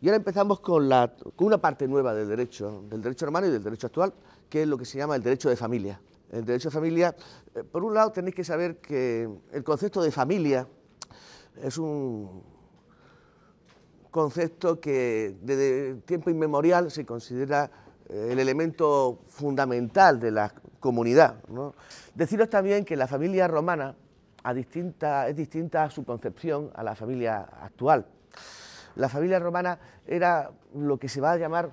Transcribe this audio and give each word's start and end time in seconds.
Y 0.00 0.06
ahora 0.06 0.16
empezamos 0.16 0.60
con, 0.60 0.88
la, 0.88 1.12
con 1.34 1.48
una 1.48 1.58
parte 1.58 1.88
nueva 1.88 2.14
del 2.14 2.28
derecho, 2.28 2.84
del 2.88 3.02
derecho 3.02 3.26
romano 3.26 3.48
y 3.48 3.50
del 3.50 3.62
derecho 3.62 3.88
actual, 3.88 4.14
que 4.48 4.62
es 4.62 4.68
lo 4.68 4.78
que 4.78 4.84
se 4.84 4.98
llama 4.98 5.16
el 5.16 5.22
derecho 5.22 5.48
de 5.48 5.56
familia. 5.56 6.00
El 6.30 6.44
derecho 6.44 6.68
de 6.68 6.74
familia, 6.74 7.16
eh, 7.54 7.64
por 7.64 7.82
un 7.82 7.94
lado 7.94 8.12
tenéis 8.12 8.34
que 8.34 8.44
saber 8.44 8.78
que 8.78 9.28
el 9.50 9.64
concepto 9.64 10.00
de 10.00 10.12
familia 10.12 10.68
es 11.62 11.78
un 11.78 12.42
concepto 14.10 14.80
que 14.80 15.36
desde 15.42 15.94
tiempo 16.02 16.30
inmemorial 16.30 16.90
se 16.90 17.04
considera 17.04 17.70
el 18.08 18.38
elemento 18.38 19.20
fundamental 19.26 20.18
de 20.18 20.30
la 20.30 20.52
comunidad. 20.80 21.36
Deciros 22.14 22.48
también 22.48 22.84
que 22.84 22.96
la 22.96 23.06
familia 23.06 23.46
romana 23.48 23.94
es 24.44 25.36
distinta 25.36 25.84
a 25.84 25.90
su 25.90 26.04
concepción 26.04 26.70
a 26.74 26.82
la 26.82 26.94
familia 26.94 27.40
actual 27.40 28.06
la 28.98 29.08
familia 29.08 29.38
romana 29.38 29.78
era 30.06 30.50
lo 30.74 30.98
que 30.98 31.08
se 31.08 31.20
va 31.20 31.32
a 31.32 31.36
llamar 31.36 31.70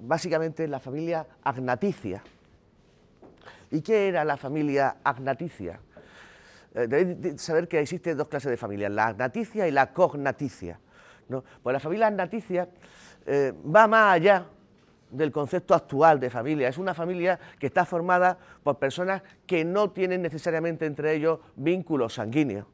básicamente 0.00 0.68
la 0.68 0.78
familia 0.78 1.26
agnaticia. 1.42 2.22
¿Y 3.70 3.80
qué 3.80 4.08
era 4.08 4.24
la 4.24 4.36
familia 4.36 4.96
agnaticia? 5.02 5.80
Eh, 6.74 6.86
debéis 6.86 7.40
saber 7.40 7.66
que 7.66 7.80
existen 7.80 8.16
dos 8.16 8.28
clases 8.28 8.50
de 8.50 8.56
familias, 8.56 8.92
la 8.92 9.06
agnaticia 9.06 9.66
y 9.66 9.70
la 9.70 9.92
cognaticia. 9.92 10.78
Pues 11.62 11.72
la 11.72 11.80
familia 11.80 12.06
agnaticia 12.08 12.68
eh, 13.26 13.52
va 13.74 13.86
más 13.88 14.14
allá 14.14 14.46
del 15.10 15.32
concepto 15.32 15.74
actual 15.74 16.20
de 16.20 16.30
familia. 16.30 16.68
Es 16.68 16.78
una 16.78 16.94
familia 16.94 17.38
que 17.58 17.66
está 17.66 17.84
formada 17.84 18.38
por 18.62 18.78
personas 18.78 19.22
que 19.46 19.64
no 19.64 19.90
tienen 19.90 20.22
necesariamente 20.22 20.86
entre 20.86 21.14
ellos 21.14 21.40
vínculos 21.56 22.14
sanguíneos 22.14 22.66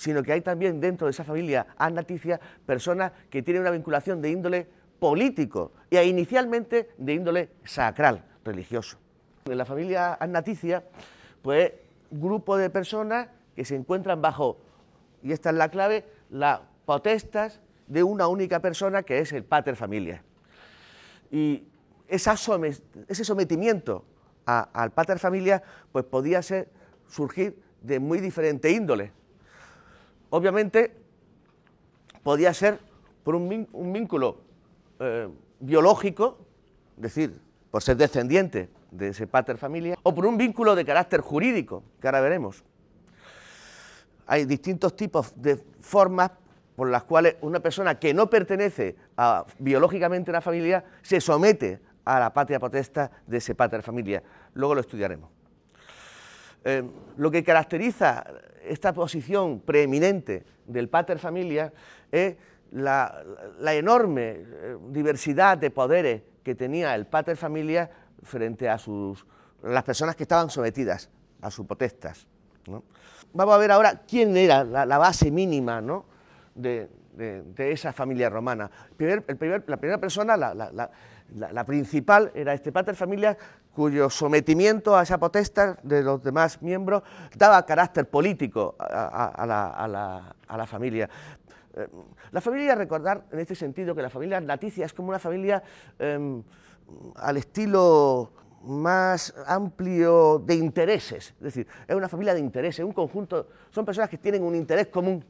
sino 0.00 0.22
que 0.22 0.32
hay 0.32 0.40
también 0.40 0.80
dentro 0.80 1.06
de 1.06 1.10
esa 1.10 1.24
familia 1.24 1.66
agnaticia 1.76 2.40
personas 2.64 3.12
que 3.28 3.42
tienen 3.42 3.60
una 3.60 3.70
vinculación 3.70 4.22
de 4.22 4.30
índole 4.30 4.66
político 4.98 5.72
e 5.90 6.02
inicialmente 6.06 6.88
de 6.96 7.12
índole 7.12 7.50
sacral, 7.64 8.24
religioso. 8.42 8.96
En 9.44 9.58
la 9.58 9.66
familia 9.66 10.14
agnaticia, 10.14 10.84
pues 11.42 11.72
grupo 12.10 12.56
de 12.56 12.70
personas 12.70 13.28
que 13.54 13.66
se 13.66 13.76
encuentran 13.76 14.22
bajo, 14.22 14.56
y 15.22 15.32
esta 15.32 15.50
es 15.50 15.56
la 15.56 15.68
clave, 15.68 16.06
las 16.30 16.60
potestas 16.86 17.60
de 17.86 18.02
una 18.02 18.26
única 18.26 18.60
persona 18.60 19.02
que 19.02 19.18
es 19.18 19.34
el 19.34 19.44
pater 19.44 19.76
familia. 19.76 20.22
Y 21.30 21.64
ese 22.08 23.24
sometimiento 23.24 24.04
al 24.44 24.90
pater 24.90 25.18
familia, 25.18 25.62
pues 25.92 26.04
podía 26.04 26.42
ser, 26.42 26.68
surgir 27.08 27.62
de 27.82 28.00
muy 28.00 28.20
diferente 28.20 28.70
índole 28.70 29.12
obviamente 30.30 30.92
podía 32.22 32.54
ser 32.54 32.80
por 33.24 33.34
un, 33.34 33.66
vínculo 33.92 34.38
eh, 34.98 35.28
biológico, 35.58 36.38
es 36.96 37.02
decir, 37.02 37.38
por 37.70 37.82
ser 37.82 37.96
descendiente 37.96 38.70
de 38.90 39.08
ese 39.08 39.26
pater 39.26 39.58
familia, 39.58 39.96
o 40.02 40.14
por 40.14 40.26
un 40.26 40.38
vínculo 40.38 40.74
de 40.74 40.84
carácter 40.84 41.20
jurídico, 41.20 41.82
que 42.00 42.08
ahora 42.08 42.20
veremos. 42.20 42.64
Hay 44.26 44.44
distintos 44.44 44.96
tipos 44.96 45.32
de 45.36 45.56
formas 45.80 46.30
por 46.80 46.88
las 46.88 47.02
cuales 47.02 47.36
una 47.42 47.60
persona 47.60 47.98
que 47.98 48.14
no 48.14 48.30
pertenece 48.30 48.96
biológicamente 49.58 50.30
a 50.30 50.32
una 50.32 50.40
familia 50.40 50.82
se 51.02 51.20
somete 51.20 51.78
a 52.06 52.18
la 52.18 52.32
patria 52.32 52.58
potesta 52.58 53.10
de 53.26 53.36
ese 53.36 53.54
pater 53.54 53.82
familia. 53.82 54.22
Luego 54.54 54.74
lo 54.74 54.80
estudiaremos. 54.80 55.28
Eh, 56.64 56.82
lo 57.18 57.30
que 57.30 57.44
caracteriza 57.44 58.24
esta 58.64 58.94
posición 58.94 59.60
preeminente 59.60 60.42
del 60.64 60.88
pater 60.88 61.18
familia 61.18 61.70
es 62.10 62.36
la, 62.72 63.24
enorme 63.66 64.36
eh, 64.38 64.76
diversidad 64.88 65.58
de 65.58 65.70
poderes 65.70 66.22
que 66.42 66.54
tenía 66.54 66.94
el 66.94 67.06
pater 67.06 67.36
familia 67.36 67.90
frente 68.22 68.70
a 68.70 68.78
sus, 68.78 69.26
las 69.62 69.84
personas 69.84 70.16
que 70.16 70.22
estaban 70.22 70.48
sometidas 70.48 71.10
a 71.42 71.50
sus 71.50 71.66
potestas. 71.66 72.26
Vamos 73.34 73.54
a 73.54 73.58
ver 73.58 73.70
ahora 73.70 74.00
quién 74.08 74.34
era 74.34 74.64
la, 74.64 74.96
base 74.96 75.30
mínima 75.30 75.82
de, 76.54 76.88
esa 77.56 77.92
familia 77.92 78.30
romana. 78.30 78.70
la 78.98 79.76
primera 79.76 79.98
persona, 79.98 80.36
la, 80.36 81.64
principal, 81.66 82.30
era 82.34 82.54
este 82.54 82.72
pater 82.72 82.94
familia 82.94 83.36
cuyo 83.72 84.10
sometimiento 84.10 84.96
a 84.96 85.02
esa 85.02 85.18
potestad 85.18 85.78
de 85.82 86.02
los 86.02 86.22
demás 86.22 86.60
miembros 86.62 87.02
daba 87.36 87.64
carácter 87.64 88.08
político 88.08 88.76
a, 88.78 89.46
la, 90.48 90.66
familia. 90.66 91.08
Eh, 91.74 91.86
la 92.32 92.40
familia, 92.40 92.74
recordar 92.74 93.24
en 93.30 93.38
este 93.38 93.54
sentido 93.54 93.94
que 93.94 94.02
la 94.02 94.10
familia 94.10 94.40
naticia 94.40 94.86
es 94.86 94.92
como 94.92 95.10
una 95.10 95.20
familia 95.20 95.62
em, 95.98 96.42
al 97.16 97.36
estilo 97.36 98.32
más 98.62 99.32
amplio 99.46 100.38
de 100.38 100.54
intereses, 100.54 101.34
es 101.38 101.40
decir, 101.40 101.66
es 101.86 101.96
una 101.96 102.08
familia 102.08 102.34
de 102.34 102.40
intereses, 102.40 102.84
un 102.84 102.92
conjunto, 102.92 103.48
son 103.70 103.86
personas 103.86 104.10
que 104.10 104.18
tienen 104.18 104.42
un 104.42 104.54
interés 104.54 104.88
común 104.88 105.24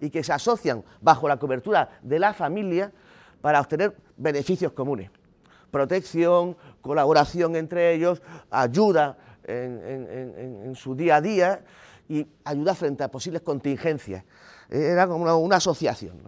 y 0.00 0.10
que 0.10 0.22
se 0.22 0.32
asocian 0.32 0.84
bajo 1.00 1.28
la 1.28 1.38
cobertura 1.38 2.00
de 2.02 2.18
la 2.18 2.32
familia 2.34 2.92
para 3.40 3.60
obtener 3.60 3.96
beneficios 4.16 4.72
comunes 4.72 5.10
protección, 5.70 6.56
colaboración 6.80 7.56
entre 7.56 7.94
ellos, 7.94 8.22
ayuda 8.50 9.18
en, 9.44 10.74
su 10.74 10.94
día 10.94 11.16
a 11.16 11.20
día 11.20 11.64
y 12.08 12.26
ayuda 12.44 12.74
frente 12.74 13.04
a 13.04 13.10
posibles 13.10 13.42
contingencias. 13.42 14.24
Era 14.70 15.06
como 15.06 15.38
una, 15.38 15.56
asociación. 15.56 16.20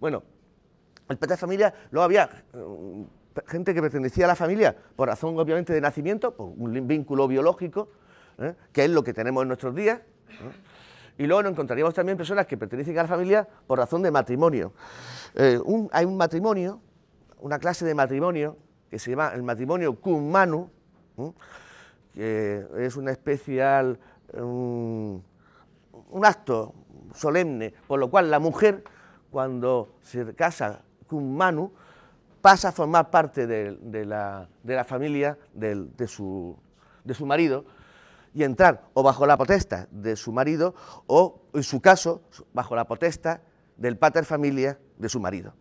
Bueno, 0.00 0.22
el 1.08 1.16
de 1.16 1.36
familia, 1.36 1.72
luego 1.90 2.04
había 2.04 2.28
eh, 2.52 3.06
gente 3.46 3.74
que 3.74 3.80
pertenecía 3.80 4.24
a 4.24 4.28
la 4.28 4.36
familia 4.36 4.74
por 4.96 5.08
razón 5.08 5.38
obviamente 5.38 5.72
de 5.72 5.80
nacimiento, 5.80 6.34
por 6.34 6.48
un 6.48 6.86
vínculo 6.86 7.28
biológico, 7.28 7.88
¿eh? 8.38 8.54
que 8.72 8.84
es 8.84 8.90
lo 8.90 9.02
que 9.02 9.12
tenemos 9.14 9.42
en 9.42 9.48
nuestros 9.48 9.74
días. 9.74 10.00
Y 11.18 11.26
luego 11.26 11.42
nos 11.42 11.52
encontraríamos 11.52 11.94
también 11.94 12.16
personas 12.16 12.46
que 12.46 12.56
pertenecen 12.56 12.98
a 12.98 13.02
la 13.02 13.08
familia 13.08 13.48
por 13.66 13.78
razón 13.78 14.02
de 14.02 14.10
matrimonio. 14.10 14.72
Eh, 15.34 15.60
hay 15.92 16.04
un 16.04 16.16
matrimonio 16.16 16.80
una 17.42 17.58
clase 17.58 17.84
de 17.84 17.94
matrimonio 17.94 18.56
que 18.88 18.98
se 18.98 19.10
llama 19.10 19.32
el 19.34 19.42
matrimonio 19.42 19.96
cum 19.96 20.30
manu, 20.30 20.70
que 22.14 22.64
es 22.78 22.96
una 22.96 23.10
especial, 23.10 23.98
un, 24.34 25.22
acto 26.22 26.74
solemne, 27.14 27.74
por 27.86 27.98
lo 27.98 28.10
cual 28.10 28.30
la 28.30 28.38
mujer, 28.38 28.84
cuando 29.30 29.96
se 30.02 30.34
casa 30.34 30.82
cum 31.08 31.36
manu, 31.36 31.72
pasa 32.40 32.68
a 32.68 32.72
formar 32.72 33.10
parte 33.10 33.46
de, 33.46 34.04
la, 34.04 34.48
familia 34.84 35.36
de, 35.52 35.88
de 35.96 36.06
su 36.06 36.56
marido 37.26 37.64
y 38.34 38.44
entrar 38.44 38.88
o 38.94 39.02
bajo 39.02 39.26
la 39.26 39.36
potesta 39.36 39.88
de 39.90 40.16
su 40.16 40.32
marido 40.32 40.74
o, 41.06 41.42
en 41.54 41.62
su 41.62 41.80
caso, 41.80 42.22
bajo 42.52 42.74
la 42.74 42.86
potesta 42.86 43.42
del 43.76 43.96
pater 43.96 44.24
familia 44.24 44.78
de 44.96 45.08
su 45.08 45.20
marido. 45.20 45.54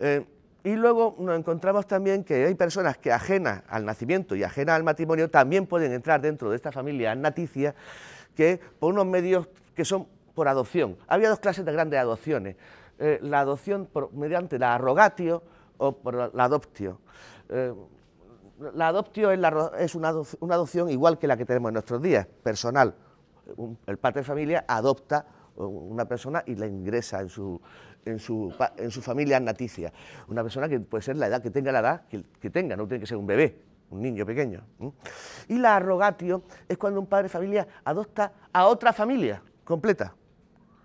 Eh, 0.00 0.24
y 0.64 0.74
luego 0.74 1.16
nos 1.18 1.38
encontramos 1.38 1.86
también 1.86 2.24
que 2.24 2.44
hay 2.44 2.54
personas 2.54 2.98
que 2.98 3.12
ajenas 3.12 3.62
al 3.68 3.84
nacimiento 3.84 4.34
y 4.34 4.42
ajenas 4.42 4.76
al 4.76 4.84
matrimonio 4.84 5.30
también 5.30 5.66
pueden 5.66 5.92
entrar 5.92 6.20
dentro 6.20 6.50
de 6.50 6.56
esta 6.56 6.72
familia 6.72 7.14
naticia, 7.14 7.74
que 8.34 8.60
por 8.78 8.92
unos 8.92 9.06
medios 9.06 9.48
que 9.74 9.84
son 9.84 10.06
por 10.34 10.48
adopción. 10.48 10.96
Había 11.06 11.30
dos 11.30 11.40
clases 11.40 11.64
de 11.64 11.72
grandes 11.72 11.98
adopciones, 11.98 12.56
eh, 12.98 13.18
la 13.22 13.40
adopción 13.40 13.88
mediante 14.12 14.58
la 14.58 14.74
arrogatio 14.74 15.42
o 15.78 15.92
por 15.92 16.34
la 16.34 16.44
adoptio. 16.44 17.00
Eh, 17.48 17.72
la 18.74 18.88
adoptio 18.88 19.30
es, 19.30 19.94
una, 19.94 20.08
adopción 20.08 20.90
igual 20.90 21.18
que 21.18 21.26
la 21.26 21.36
que 21.36 21.44
tenemos 21.44 21.70
en 21.70 21.74
nuestros 21.74 22.02
días, 22.02 22.26
personal. 22.42 22.94
el 23.86 23.98
padre 23.98 24.20
de 24.20 24.24
familia 24.24 24.64
adopta 24.66 25.26
una 25.56 26.04
persona 26.06 26.42
y 26.46 26.54
la 26.54 26.66
ingresa 26.66 27.20
en 27.20 27.28
su, 27.28 27.60
en 28.04 28.18
su, 28.18 28.52
en 28.76 28.90
su 28.90 29.02
familia 29.02 29.40
naticia. 29.40 29.92
Una 30.28 30.42
persona 30.42 30.68
que 30.68 30.80
puede 30.80 31.02
ser 31.02 31.16
la 31.16 31.26
edad 31.26 31.42
que 31.42 31.50
tenga 31.50 31.72
la 31.72 31.80
edad 31.80 32.02
que, 32.06 32.50
tenga, 32.50 32.76
no 32.76 32.86
tiene 32.86 33.00
que 33.00 33.06
ser 33.06 33.16
un 33.16 33.26
bebé, 33.26 33.60
un 33.90 34.02
niño 34.02 34.24
pequeño. 34.24 34.62
Y 35.48 35.58
la 35.58 35.76
arrogatio 35.76 36.42
es 36.68 36.78
cuando 36.78 37.00
un 37.00 37.06
padre 37.06 37.24
de 37.24 37.28
familia 37.30 37.66
adopta 37.84 38.32
a 38.52 38.66
otra 38.66 38.92
familia 38.92 39.42
completa, 39.64 40.14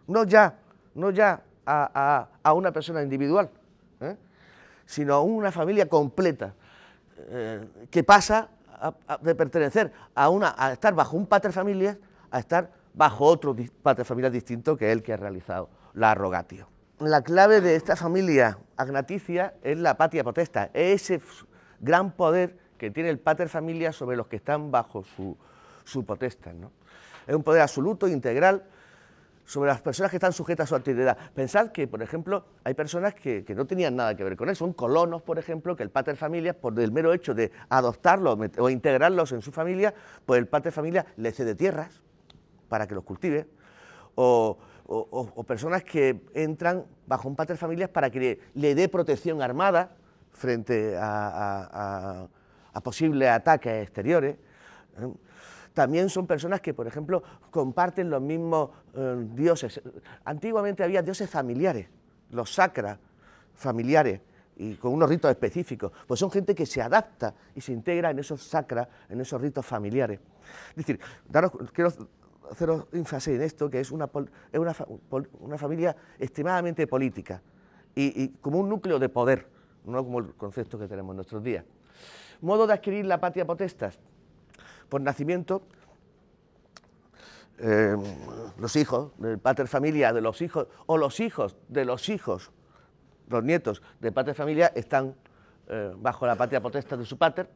no 0.07 0.23
ya, 0.25 0.59
no 0.95 1.11
ya 1.11 1.43
a, 1.65 2.53
una 2.55 2.71
persona 2.71 3.01
individual, 3.01 3.49
¿eh? 3.99 4.17
sino 4.85 5.13
a 5.13 5.21
una 5.21 5.51
familia 5.51 5.87
completa 5.87 6.55
eh, 7.17 7.67
que 7.89 8.03
pasa 8.03 8.49
de 9.21 9.35
pertenecer 9.35 9.93
a, 10.13 10.29
una, 10.29 10.55
a 10.57 10.73
estar 10.73 10.93
bajo 10.93 11.15
un 11.15 11.25
pater 11.25 11.53
familia 11.53 11.97
a 12.31 12.39
estar 12.39 12.71
bajo 12.93 13.25
otro 13.25 13.55
pater 13.81 14.05
familia 14.05 14.29
distinto 14.29 14.75
que 14.75 14.91
el 14.91 15.01
que 15.01 15.13
ha 15.13 15.17
realizado 15.17 15.69
la 15.93 16.11
arrogatio 16.11 16.67
la 16.99 17.21
clave 17.21 17.61
de 17.61 17.75
esta 17.75 17.95
familia 17.95 18.57
agnaticia 18.77 19.55
es 19.63 19.77
la 19.77 19.97
patria 19.97 20.23
potesta, 20.23 20.69
es 20.73 21.11
ese 21.11 21.21
gran 21.79 22.11
poder 22.11 22.57
que 22.77 22.91
tiene 22.91 23.09
el 23.09 23.19
pater 23.19 23.49
familia 23.49 23.91
sobre 23.91 24.17
los 24.17 24.27
que 24.27 24.37
están 24.37 24.71
bajo 24.71 25.03
su, 25.03 25.37
su. 25.83 26.01
¿no? 26.03 26.71
Es 27.27 27.35
un 27.35 27.43
poder 27.43 27.61
absoluto, 27.61 28.07
integral, 28.07 28.63
sobre 29.45 29.69
las 29.69 29.81
personas 29.81 30.09
que 30.09 30.17
están 30.17 30.33
sujetas 30.33 30.65
a 30.65 30.67
su 30.69 30.75
actividad. 30.75 31.17
Pensad 31.33 31.71
que, 31.71 31.87
por 31.87 32.01
ejemplo, 32.01 32.45
hay 32.63 32.73
personas 32.73 33.13
que, 33.13 33.45
no 33.55 33.65
tenían 33.65 33.95
nada 33.95 34.15
que 34.15 34.23
ver 34.23 34.35
con 34.35 34.49
eso. 34.49 34.59
Son 34.59 34.73
colonos, 34.73 35.21
por 35.21 35.37
ejemplo, 35.39 35.75
que 35.75 35.83
el 35.83 35.89
pater 35.89 36.15
familia, 36.15 36.53
por 36.53 36.79
el 36.79 36.91
mero 36.91 37.13
hecho 37.13 37.33
de 37.33 37.51
adoptarlos 37.69 38.37
o 38.57 38.69
integrarlos 38.69 39.31
en 39.31 39.41
su 39.41 39.51
familia, 39.51 39.93
pues 40.25 40.39
el 40.39 40.47
pater 40.47 40.71
familia 40.71 41.05
le 41.17 41.31
cede 41.31 41.55
tierras 41.55 42.01
para 42.69 42.87
que 42.87 42.95
los 42.95 43.03
cultive. 43.03 43.47
O, 44.15 44.57
personas 45.47 45.83
que 45.83 46.21
entran 46.33 46.85
bajo 47.07 47.27
un 47.27 47.35
pater 47.35 47.57
familia 47.57 47.91
para 47.91 48.09
que 48.09 48.39
le, 48.53 48.75
dé 48.75 48.89
protección 48.89 49.41
armada 49.41 49.95
frente 50.31 50.95
a, 50.97 52.27
a 52.73 52.81
posibles 52.81 53.29
ataques 53.29 53.83
exteriores. 53.83 54.35
¿eh? 54.97 55.13
También 55.73 56.09
son 56.09 56.27
personas 56.27 56.61
que, 56.61 56.73
por 56.73 56.87
ejemplo, 56.87 57.23
comparten 57.49 58.09
los 58.09 58.21
mismos 58.21 58.69
eh, 58.93 59.25
dioses. 59.33 59.81
Antiguamente 60.23 60.83
había 60.83 61.01
dioses 61.01 61.29
familiares, 61.29 61.87
los 62.29 62.53
sacras 62.53 62.99
familiares, 63.55 64.21
y 64.55 64.75
con 64.75 64.93
unos 64.93 65.09
ritos 65.09 65.31
específicos. 65.31 65.91
Pues 66.07 66.19
son 66.19 66.29
gente 66.29 66.53
que 66.53 66.65
se 66.65 66.81
adapta 66.81 67.33
y 67.55 67.61
se 67.61 67.71
integra 67.71 68.11
en 68.11 68.19
esos 68.19 68.43
sacras, 68.43 68.87
en 69.09 69.19
esos 69.19 69.41
ritos 69.41 69.65
familiares. 69.65 70.19
Es 70.69 70.75
decir, 70.75 70.99
quiero 71.73 71.91
haceros 72.51 72.85
énfasis 72.91 73.35
en 73.35 73.41
esto, 73.41 73.69
que 73.69 73.79
es 73.79 73.91
una, 73.91 74.09
una, 74.51 75.57
familia 75.57 75.95
extremadamente 76.19 76.85
política 76.85 77.41
y, 77.95 78.23
y, 78.23 78.29
como 78.41 78.59
un 78.59 78.69
núcleo 78.69 78.99
de 78.99 79.09
poder, 79.09 79.47
no 79.85 80.03
como 80.03 80.19
el 80.19 80.33
concepto 80.35 80.77
que 80.77 80.87
tenemos 80.87 81.13
en 81.13 81.17
nuestros 81.17 81.43
días. 81.43 81.65
Modo 82.41 82.67
de 82.67 82.73
adquirir 82.73 83.05
la 83.05 83.19
patria 83.19 83.45
potestas 83.45 83.99
por 84.93 85.01
nacimiento, 85.01 85.63
eh, 87.57 87.97
los 88.59 88.75
hijos 88.75 89.11
del 89.17 89.39
pater 89.39 89.67
familia, 89.67 90.13
de 90.13 90.21
los 90.21 90.39
hijos, 90.43 90.67
o 90.85 90.99
los 90.99 91.19
hijos 91.19 91.57
de 91.67 91.83
los 91.83 92.09
hijos, 92.09 92.51
los 93.27 93.43
nietos 93.43 93.81
del 93.99 94.13
pater 94.13 94.35
familia, 94.35 94.71
están 94.75 95.15
eh, 95.67 95.95
bajo 95.97 96.27
la 96.27 96.35
patria 96.35 96.61
potesta 96.61 96.95
de 96.95 97.05
su 97.05 97.17
pater, 97.17 97.49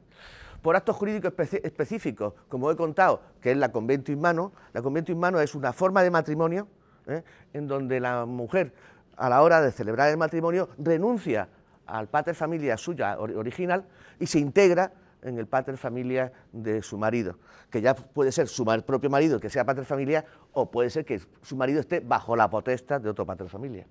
por 0.63 0.75
actos 0.75 0.95
jurídicos 0.95 1.31
específicos, 1.63 2.33
como 2.49 2.71
he 2.71 2.75
contado, 2.75 3.21
que 3.39 3.51
es 3.51 3.57
la 3.57 3.71
convento 3.71 4.11
in 4.11 4.19
mano. 4.19 4.51
La 4.73 4.81
convento 4.81 5.11
in 5.11 5.19
mano 5.19 5.39
es 5.39 5.53
una 5.53 5.73
forma 5.73 6.01
de 6.01 6.09
matrimonio 6.09 6.67
eh, 7.05 7.21
en 7.53 7.67
donde 7.67 7.99
la 7.99 8.25
mujer, 8.25 8.73
a 9.15 9.29
la 9.29 9.43
hora 9.43 9.61
de 9.61 9.71
celebrar 9.71 10.09
el 10.09 10.17
matrimonio, 10.17 10.69
renuncia 10.79 11.49
al 11.85 12.07
pater 12.07 12.33
familia 12.33 12.77
suya 12.77 13.19
original 13.19 13.85
y 14.19 14.25
se 14.25 14.39
integra 14.39 14.91
en 15.21 15.37
el 15.37 15.47
pater 15.47 15.77
familia 15.77 16.31
de 16.51 16.81
su 16.81 16.97
marido, 16.97 17.37
que 17.69 17.81
ya 17.81 17.95
puede 17.95 18.31
ser 18.31 18.47
su 18.47 18.65
propio 18.85 19.09
marido 19.09 19.39
que 19.39 19.49
sea 19.49 19.65
pater 19.65 19.85
familia 19.85 20.25
o 20.53 20.69
puede 20.69 20.89
ser 20.89 21.05
que 21.05 21.21
su 21.41 21.55
marido 21.55 21.79
esté 21.79 21.99
bajo 21.99 22.35
la 22.35 22.49
potestad 22.49 23.01
de 23.01 23.09
otro 23.09 23.25
pater 23.25 23.49
familia. 23.49 23.85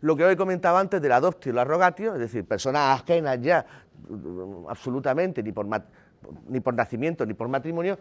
Lo 0.00 0.16
que 0.16 0.24
hoy 0.24 0.36
comentaba 0.36 0.78
antes 0.78 1.00
del 1.00 1.12
adoptio 1.12 1.50
y 1.50 1.52
el 1.52 1.58
arrogatio, 1.58 2.14
es 2.14 2.20
decir, 2.20 2.44
personas 2.44 3.00
ajenas 3.00 3.40
ya 3.40 3.64
mm, 4.08 4.68
absolutamente 4.68 5.42
ni 5.42 5.52
por, 5.52 5.66
ni 6.48 6.60
por 6.60 6.74
nacimiento 6.74 7.24
ni 7.24 7.34
por 7.34 7.48
matrimonio, 7.48 7.98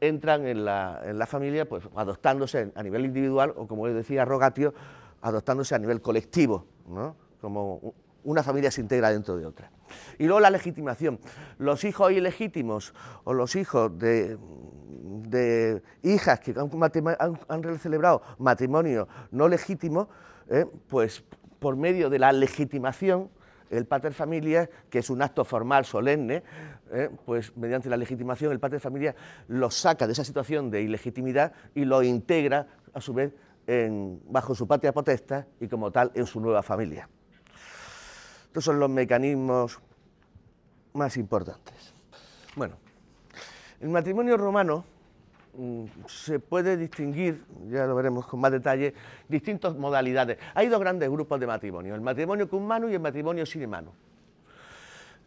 entran 0.00 0.46
en 0.46 0.64
la, 0.64 1.00
en 1.04 1.18
la 1.18 1.26
familia 1.26 1.68
pues 1.68 1.84
adoptándose 1.96 2.72
a 2.74 2.82
nivel 2.82 3.04
individual 3.04 3.54
o 3.56 3.66
como 3.66 3.88
decía 3.88 4.22
arrogatio, 4.22 4.74
adoptándose 5.22 5.74
a 5.74 5.78
nivel 5.78 6.00
colectivo, 6.00 6.66
¿no? 6.86 7.16
como 7.40 7.94
una 8.24 8.42
familia 8.42 8.70
se 8.70 8.80
integra 8.80 9.10
dentro 9.10 9.36
de 9.36 9.46
otra. 9.46 9.70
Y 10.18 10.24
luego 10.24 10.40
la 10.40 10.50
legitimación. 10.50 11.18
Los 11.58 11.84
hijos 11.84 12.12
ilegítimos 12.12 12.94
o 13.24 13.32
los 13.32 13.56
hijos 13.56 13.98
de, 13.98 14.38
hijas 16.02 16.40
que 16.40 16.54
han, 16.56 17.78
celebrado 17.78 18.22
matrimonio 18.38 19.08
no 19.30 19.48
legítimo, 19.48 20.08
eh, 20.48 20.66
pues 20.88 21.24
por 21.58 21.76
medio 21.76 22.10
de 22.10 22.18
la 22.18 22.32
legitimación, 22.32 23.30
el 23.70 23.86
pater 23.86 24.12
familia, 24.12 24.68
que 24.90 24.98
es 24.98 25.08
un 25.08 25.22
acto 25.22 25.44
formal 25.44 25.84
solemne, 25.84 26.42
eh, 26.92 27.08
pues 27.24 27.56
mediante 27.56 27.88
la 27.88 27.96
legitimación 27.96 28.52
el 28.52 28.60
pater 28.60 28.80
familia 28.80 29.14
los 29.48 29.74
saca 29.74 30.06
de 30.06 30.12
esa 30.12 30.24
situación 30.24 30.70
de 30.70 30.82
ilegitimidad 30.82 31.52
y 31.74 31.86
lo 31.86 32.02
integra 32.02 32.66
a 32.92 33.00
su 33.00 33.14
vez 33.14 33.32
bajo 34.28 34.56
su 34.56 34.66
patria 34.66 34.92
potesta 34.92 35.46
y 35.60 35.68
como 35.68 35.92
tal 35.92 36.10
en 36.14 36.26
su 36.26 36.40
nueva 36.40 36.64
familia. 36.64 37.08
Estos 38.52 38.64
son 38.64 38.78
los 38.78 38.90
mecanismos 38.90 39.80
más 40.92 41.16
importantes. 41.16 41.94
Bueno, 42.54 42.74
el 43.80 43.88
matrimonio 43.88 44.36
romano 44.36 44.84
mm, 45.56 45.84
se 46.06 46.38
puede 46.38 46.76
distinguir, 46.76 47.46
ya 47.70 47.86
lo 47.86 47.94
veremos 47.94 48.26
con 48.26 48.40
más 48.40 48.52
detalle, 48.52 48.92
distintas 49.26 49.74
modalidades. 49.74 50.36
Hay 50.52 50.68
dos 50.68 50.80
grandes 50.80 51.08
grupos 51.08 51.40
de 51.40 51.46
matrimonio, 51.46 51.94
el 51.94 52.02
matrimonio 52.02 52.46
con 52.46 52.68
y 52.90 52.92
el 52.92 53.00
matrimonio 53.00 53.46
sin 53.46 53.70
manu. 53.70 53.90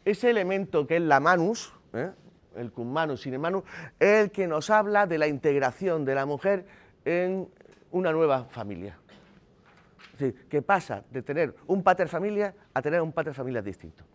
Ese 0.06 0.30
elemento 0.30 0.86
que 0.86 0.98
es 0.98 1.02
la 1.02 1.20
manus, 1.20 1.74
¿eh? 1.94 2.12
el 2.56 2.72
cum 2.72 2.94
manu, 2.94 3.18
sin 3.18 3.42
manu, 3.42 3.64
es 4.00 4.26
el 4.26 4.30
que 4.30 4.46
nos 4.46 4.70
habla 4.70 5.08
de 5.08 5.18
la 5.18 5.26
integración 5.26 6.06
de 6.06 6.14
la 6.14 6.28
mujer 6.28 6.68
en 7.06 7.50
una 7.90 8.12
nueva 8.12 8.44
familia. 8.44 9.00
Decir, 10.18 10.48
que 10.48 10.62
pasa 10.62 11.04
de 11.12 11.22
tener 11.22 11.56
un 11.68 11.84
pater 11.84 12.08
familia 12.08 12.54
a 12.74 12.82
tener 12.82 13.02
un 13.02 13.12
pater 13.12 13.34
familia 13.34 13.62
distinto. 13.62 14.06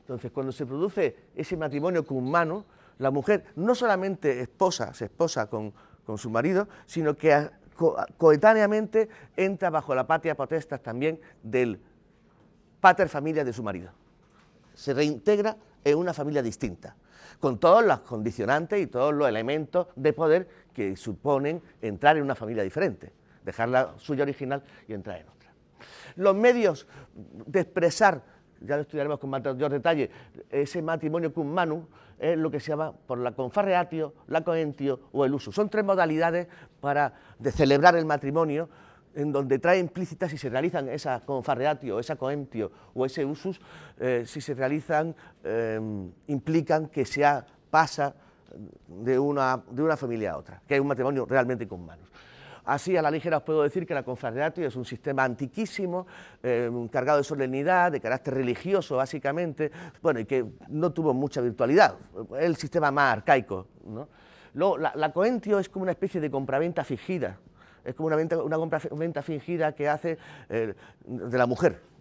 Entonces, 0.00 0.30
cuando 0.32 0.50
se 0.50 0.66
produce 0.66 1.16
ese 1.34 1.56
matrimonio 1.56 2.04
con 2.04 2.28
mano, 2.28 2.64
la 2.98 3.10
mujer 3.10 3.44
no 3.56 3.74
solamente 3.74 4.40
esposa, 4.40 4.94
se 4.94 5.06
esposa 5.06 5.48
con, 5.48 5.72
su 6.16 6.30
marido, 6.30 6.68
sino 6.86 7.16
que 7.16 7.48
coetáneamente 8.18 9.08
entra 9.36 9.70
bajo 9.70 9.94
la 9.94 10.06
patria 10.06 10.34
potestas 10.34 10.82
también 10.82 11.20
del 11.42 11.80
pater 12.80 13.08
familia 13.08 13.44
de 13.44 13.52
su 13.52 13.62
marido. 13.62 13.90
Se 14.74 14.92
reintegra 14.92 15.56
en 15.84 15.96
una 15.96 16.12
familia 16.12 16.42
distinta, 16.42 16.96
con 17.40 17.58
todos 17.58 17.84
los 17.84 18.00
condicionantes 18.00 18.80
y 18.80 18.86
todos 18.88 19.14
los 19.14 19.28
elementos 19.28 19.86
de 19.96 20.12
poder 20.12 20.48
que 20.74 20.96
suponen 20.96 21.62
entrar 21.80 22.16
en 22.16 22.24
una 22.24 22.34
familia 22.34 22.62
diferente, 22.62 23.12
dejar 23.44 23.68
la 23.68 23.94
suya 23.98 24.22
original 24.22 24.62
y 24.86 24.92
entrar 24.92 25.20
en 25.20 25.28
otra. 25.28 25.41
Los 26.16 26.34
medios 26.34 26.86
de 27.14 27.60
expresar, 27.60 28.22
ya 28.60 28.76
lo 28.76 28.82
estudiaremos 28.82 29.18
con 29.18 29.30
mayor 29.30 29.70
detalle, 29.70 30.10
ese 30.50 30.82
matrimonio 30.82 31.32
cum 31.32 31.48
manu 31.48 31.86
es 32.18 32.38
lo 32.38 32.50
que 32.50 32.60
se 32.60 32.70
llama 32.70 32.92
por 32.92 33.18
la 33.18 33.32
confarreatio, 33.32 34.14
la 34.28 34.42
coentio 34.42 35.00
o 35.12 35.24
el 35.24 35.34
uso. 35.34 35.50
Son 35.50 35.68
tres 35.68 35.84
modalidades 35.84 36.46
para 36.80 37.14
de 37.38 37.50
celebrar 37.50 37.96
el 37.96 38.06
matrimonio 38.06 38.68
en 39.14 39.32
donde 39.32 39.58
trae 39.58 39.78
implícitas 39.78 40.30
si 40.30 40.38
se 40.38 40.48
realizan 40.48 40.88
esa 40.88 41.20
confarreatio, 41.20 41.98
esa 41.98 42.16
coentio 42.16 42.70
o 42.94 43.04
ese 43.04 43.24
usus, 43.24 43.60
eh, 43.98 44.24
si 44.26 44.40
se 44.40 44.54
realizan, 44.54 45.14
eh, 45.44 45.80
implican 46.28 46.88
que 46.88 47.04
se 47.04 47.24
pasa 47.70 48.14
de 48.86 49.18
una, 49.18 49.62
de 49.70 49.82
una 49.82 49.96
familia 49.96 50.32
a 50.32 50.38
otra, 50.38 50.62
que 50.66 50.74
hay 50.74 50.80
un 50.80 50.86
matrimonio 50.86 51.26
realmente 51.26 51.66
con 51.66 51.84
manos. 51.84 52.08
Así, 52.64 52.96
a 52.96 53.02
la 53.02 53.10
ligera 53.10 53.38
os 53.38 53.42
puedo 53.42 53.62
decir 53.62 53.86
que 53.86 53.94
la 53.94 54.04
confraternidad 54.04 54.56
es 54.60 54.76
un 54.76 54.84
sistema 54.84 55.24
antiquísimo, 55.24 56.06
eh, 56.42 56.70
cargado 56.92 57.18
de 57.18 57.24
solemnidad, 57.24 57.90
de 57.90 58.00
carácter 58.00 58.34
religioso, 58.34 58.96
básicamente, 58.96 59.72
bueno, 60.00 60.20
y 60.20 60.24
que 60.24 60.44
no 60.68 60.92
tuvo 60.92 61.12
mucha 61.12 61.40
virtualidad. 61.40 61.96
Es 62.38 62.44
el 62.44 62.56
sistema 62.56 62.92
más 62.92 63.14
arcaico. 63.14 63.66
La, 64.54 65.12
coentio 65.12 65.58
es 65.58 65.68
como 65.68 65.82
una 65.82 65.92
especie 65.92 66.20
de 66.20 66.30
compraventa 66.30 66.84
fingida, 66.84 67.38
es 67.84 67.94
como 67.94 68.06
una, 68.06 68.16
venta, 68.16 68.40
una 68.40 68.56
compraventa 68.56 69.22
fingida 69.22 69.72
que 69.72 69.88
hace 69.88 70.18
eh, 70.48 70.74
de 71.04 71.38
la 71.38 71.46
mujer. 71.46 71.91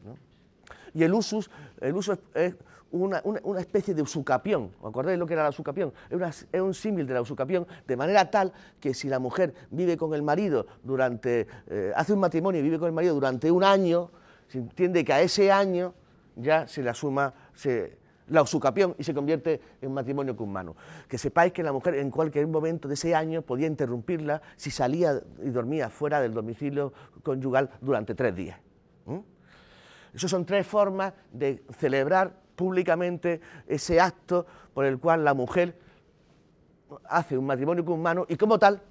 Y 0.94 1.04
el 1.04 1.14
usus, 1.14 1.50
el 1.80 1.96
uso 1.96 2.18
es 2.34 2.56
una, 2.92 3.22
especie 3.60 3.94
de 3.94 4.02
usucapión. 4.02 4.72
¿Os 4.82 4.90
acordáis 4.90 5.18
lo 5.18 5.26
que 5.26 5.34
era 5.34 5.44
la 5.44 5.50
usucapión? 5.50 5.94
Es, 6.10 6.48
un 6.54 6.74
símil 6.74 7.08
de 7.08 7.14
la 7.14 7.22
usucapión, 7.22 7.66
de 7.88 7.96
manera 7.96 8.30
tal 8.30 8.52
que 8.80 8.94
si 8.94 9.08
la 9.08 9.20
mujer 9.20 9.54
vive 9.70 9.98
con 9.98 10.14
el 10.14 10.22
marido 10.22 10.68
durante, 10.84 11.48
eh, 11.68 11.94
hace 11.96 12.14
un 12.14 12.20
matrimonio 12.20 12.60
y 12.60 12.64
vive 12.64 12.80
con 12.80 12.88
el 12.88 12.94
marido 12.94 13.14
durante 13.14 13.50
un 13.52 13.64
año, 13.64 14.12
se 14.48 14.58
entiende 14.58 15.06
que 15.06 15.14
a 15.14 15.22
ese 15.22 15.52
año 15.52 15.94
ya 16.36 16.68
se 16.68 16.84
le 16.84 16.90
asuma 16.90 17.34
la 18.28 18.42
usucapión 18.42 18.96
y 18.98 19.04
se 19.04 19.14
convierte 19.14 19.62
en 19.82 19.94
matrimonio 19.94 20.36
con 20.36 20.52
mano. 20.52 20.76
Que 21.08 21.18
sepáis 21.18 21.54
que 21.54 21.64
la 21.64 21.72
mujer 21.72 21.96
en 21.96 22.10
cualquier 22.10 22.48
momento 22.48 22.88
de 22.88 22.96
ese 22.96 23.16
año 23.16 23.42
podía 23.42 23.68
interrumpirla 23.68 24.42
si 24.56 24.72
salía 24.72 25.22
y 25.44 25.50
dormía 25.50 25.90
fuera 25.90 26.22
del 26.22 26.34
domicilio 26.34 26.94
conyugal 27.24 27.70
durante 27.82 28.16
tres 28.16 28.36
días. 28.36 28.60
Esas 30.14 30.32
son 30.32 30.46
tres 30.46 30.68
formas 30.68 31.14
de 31.32 31.64
celebrar 31.78 32.34
públicamente 32.56 33.42
ese 33.68 34.00
acto 34.00 34.46
por 34.74 34.86
el 34.86 35.00
cual 35.00 35.24
la 35.24 35.34
mujer 35.34 35.78
hace 37.06 37.38
un 37.38 37.46
matrimonio 37.46 37.86
con 37.86 37.96
humano 37.96 38.26
y 38.28 38.36
como 38.36 38.60
tal 38.60 38.82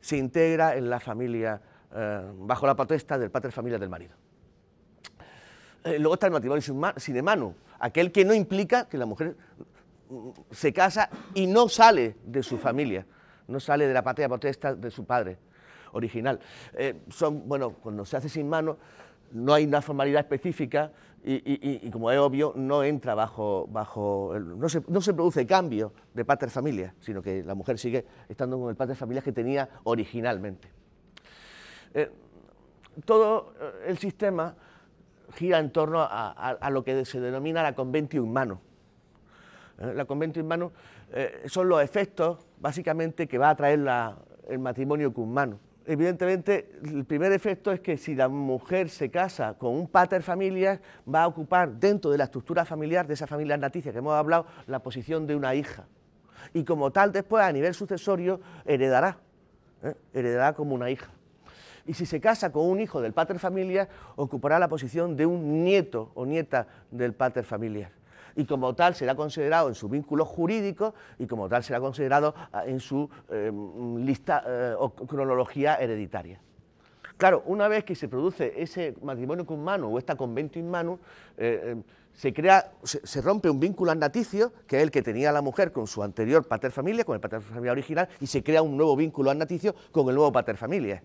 se 0.00 0.16
integra 0.16 0.76
en 0.76 0.88
la 0.88 1.00
familia, 1.00 1.60
eh, 1.94 2.32
bajo 2.38 2.66
la 2.66 2.74
potestad 2.74 3.18
del 3.18 3.30
padre 3.30 3.50
familia 3.50 3.78
del 3.78 3.88
marido. 3.88 4.14
Eh, 5.84 5.98
luego 5.98 6.14
está 6.14 6.26
el 6.26 6.32
matrimonio 6.32 6.62
sine 6.96 7.22
manu, 7.22 7.54
aquel 7.78 8.12
que 8.12 8.24
no 8.24 8.34
implica 8.34 8.88
que 8.88 8.96
la 8.96 9.06
mujer 9.06 9.36
mm, 10.08 10.30
se 10.50 10.72
casa 10.72 11.10
y 11.34 11.46
no 11.46 11.68
sale 11.68 12.16
de 12.24 12.42
su 12.42 12.56
familia, 12.58 13.06
no 13.48 13.58
sale 13.58 13.86
de 13.86 13.94
la 13.94 14.02
patria 14.02 14.28
potestad 14.28 14.76
de 14.76 14.90
su 14.90 15.04
padre 15.04 15.38
original. 15.92 16.38
Eh, 16.74 17.02
son, 17.10 17.48
bueno, 17.48 17.72
cuando 17.74 18.04
se 18.04 18.16
hace 18.16 18.28
sin 18.28 18.48
mano, 18.48 18.78
no 19.32 19.54
hay 19.54 19.64
una 19.64 19.82
formalidad 19.82 20.20
específica 20.20 20.92
y, 21.24 21.88
como 21.90 22.10
es 22.10 22.18
obvio, 22.18 22.52
no 22.56 22.82
entra 22.82 23.14
bajo, 23.14 23.68
bajo 23.70 24.34
no, 24.38 24.68
se, 24.68 24.82
no, 24.88 25.00
se, 25.00 25.14
produce 25.14 25.46
cambio 25.46 25.92
de 26.12 26.24
pater 26.24 26.50
familia, 26.50 26.94
sino 26.98 27.22
que 27.22 27.44
la 27.44 27.54
mujer 27.54 27.78
sigue 27.78 28.04
estando 28.28 28.58
con 28.58 28.70
el 28.70 28.76
pater 28.76 28.96
familia 28.96 29.22
que 29.22 29.30
tenía 29.30 29.68
originalmente. 29.84 30.68
Eh, 31.94 32.10
todo 33.04 33.54
el 33.86 33.98
sistema 33.98 34.54
gira 35.34 35.58
en 35.58 35.70
torno 35.70 36.00
a, 36.00 36.70
lo 36.70 36.82
que 36.82 37.04
se 37.04 37.20
denomina 37.20 37.62
la 37.62 37.74
conventio 37.74 38.22
in 38.22 38.32
mano. 38.32 38.60
¿Eh? 39.78 39.92
La 39.94 40.04
conventio 40.04 40.42
in 40.42 40.48
mano 40.48 40.72
eh, 41.12 41.44
son 41.46 41.68
los 41.68 41.82
efectos, 41.82 42.38
básicamente, 42.58 43.26
que 43.28 43.38
va 43.38 43.50
a 43.50 43.56
traer 43.56 43.80
el 44.48 44.58
matrimonio 44.58 45.12
con 45.12 45.32
mano. 45.32 45.58
Evidentemente, 45.86 46.70
el 46.84 47.04
primer 47.04 47.32
efecto 47.32 47.72
es 47.72 47.80
que 47.80 47.96
si 47.96 48.14
la 48.14 48.28
mujer 48.28 48.88
se 48.88 49.10
casa 49.10 49.54
con 49.54 49.74
un 49.74 49.88
pater 49.88 50.22
familias, 50.22 50.80
va 51.12 51.24
a 51.24 51.26
ocupar 51.26 51.72
dentro 51.72 52.10
de 52.10 52.18
la 52.18 52.24
estructura 52.24 52.64
familiar 52.64 53.06
de 53.06 53.14
esa 53.14 53.26
familia 53.26 53.56
naticia 53.56 53.92
que 53.92 53.98
hemos 53.98 54.14
hablado, 54.14 54.46
la 54.66 54.80
posición 54.80 55.26
de 55.26 55.34
una 55.34 55.54
hija. 55.54 55.86
Y 56.54 56.64
como 56.64 56.90
tal, 56.92 57.12
después, 57.12 57.42
a 57.44 57.52
nivel 57.52 57.74
sucesorio, 57.74 58.40
heredará, 58.64 59.18
¿eh? 59.82 59.94
heredará 60.12 60.52
como 60.52 60.74
una 60.74 60.90
hija 60.90 61.10
y 61.86 61.94
si 61.94 62.06
se 62.06 62.20
casa 62.20 62.52
con 62.52 62.66
un 62.66 62.80
hijo 62.80 63.00
del 63.00 63.12
pater 63.12 63.38
familias, 63.38 63.88
ocupará 64.16 64.58
la 64.58 64.68
posición 64.68 65.16
de 65.16 65.26
un 65.26 65.64
nieto 65.64 66.12
o 66.14 66.24
nieta 66.24 66.66
del 66.90 67.12
pater 67.12 67.44
familias. 67.44 67.90
Y 68.36 68.44
como 68.44 68.74
tal 68.74 68.94
será 68.94 69.14
considerado 69.14 69.68
en 69.68 69.74
su 69.74 69.88
vínculo 69.88 70.24
jurídico 70.24 70.94
y 71.18 71.26
como 71.26 71.48
tal 71.48 71.62
será 71.62 71.80
considerado 71.80 72.34
en 72.66 72.80
su 72.80 73.08
lista 73.98 74.76
o 74.78 74.90
cronología 74.90 75.76
hereditaria. 75.76 76.40
Claro, 77.22 77.44
una 77.46 77.68
vez 77.68 77.84
que 77.84 77.94
se 77.94 78.08
produce 78.08 78.52
ese 78.60 78.96
matrimonio 79.00 79.46
con 79.46 79.62
mano 79.62 79.86
o 79.86 79.96
esta 79.96 80.16
convento 80.16 80.58
in 80.58 80.68
mano, 80.68 80.98
eh, 81.36 81.70
em, 81.70 81.82
se 82.12 82.32
crea, 82.32 82.72
se, 82.82 83.20
rompe 83.22 83.48
un 83.48 83.60
vínculo 83.60 83.92
annaticio, 83.92 84.52
que 84.66 84.78
es 84.78 84.82
el 84.82 84.90
que 84.90 85.02
tenía 85.02 85.30
la 85.30 85.40
mujer 85.40 85.70
con 85.70 85.86
su 85.86 86.02
anterior 86.02 86.48
pater 86.48 86.72
familia, 86.72 87.04
con 87.04 87.14
el 87.14 87.20
pater 87.20 87.40
familia 87.40 87.70
original, 87.70 88.08
y 88.20 88.26
se 88.26 88.42
crea 88.42 88.60
un 88.60 88.76
nuevo 88.76 88.96
vínculo 88.96 89.30
annaticio 89.30 89.72
con 89.92 90.08
el 90.08 90.16
nuevo 90.16 90.32
pater 90.32 90.56
familia. 90.56 91.00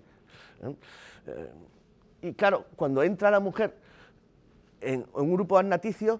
Eh, 1.28 1.52
y 2.24 2.34
claro, 2.34 2.66
cuando 2.76 3.04
entra 3.04 3.30
la 3.30 3.40
mujer 3.40 3.78
en, 4.82 5.06
un 5.14 5.32
grupo 5.32 5.60
annaticio, 5.60 6.20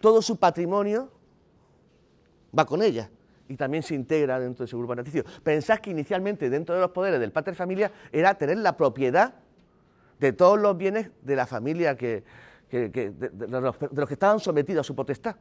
todo 0.00 0.22
su 0.22 0.36
patrimonio 0.36 1.10
va 2.56 2.64
con 2.66 2.82
ella 2.82 3.10
y 3.48 3.56
también 3.56 3.82
se 3.82 3.94
integra 3.94 4.38
dentro 4.38 4.64
de 4.64 4.66
ese 4.66 4.76
grupo 4.76 4.92
annaticio. 4.92 5.24
Pensás 5.42 5.80
que 5.80 5.90
inicialmente 5.90 6.48
dentro 6.50 6.74
de 6.74 6.80
los 6.80 6.90
poderes 6.90 7.20
del 7.20 7.32
pater 7.32 7.54
familia 7.54 7.90
era 8.12 8.34
tener 8.34 8.58
la 8.58 8.76
propiedad 8.76 9.34
de 10.18 10.32
todos 10.32 10.58
los 10.58 10.76
bienes 10.76 11.10
de 11.22 11.36
la 11.36 11.46
familia 11.46 11.96
que, 11.96 12.22
de 12.70 13.48
los 13.48 14.08
que 14.08 14.14
estaban 14.14 14.38
sometidos 14.38 14.86
a 14.86 14.86
su 14.86 14.94
potestad. 14.94 15.36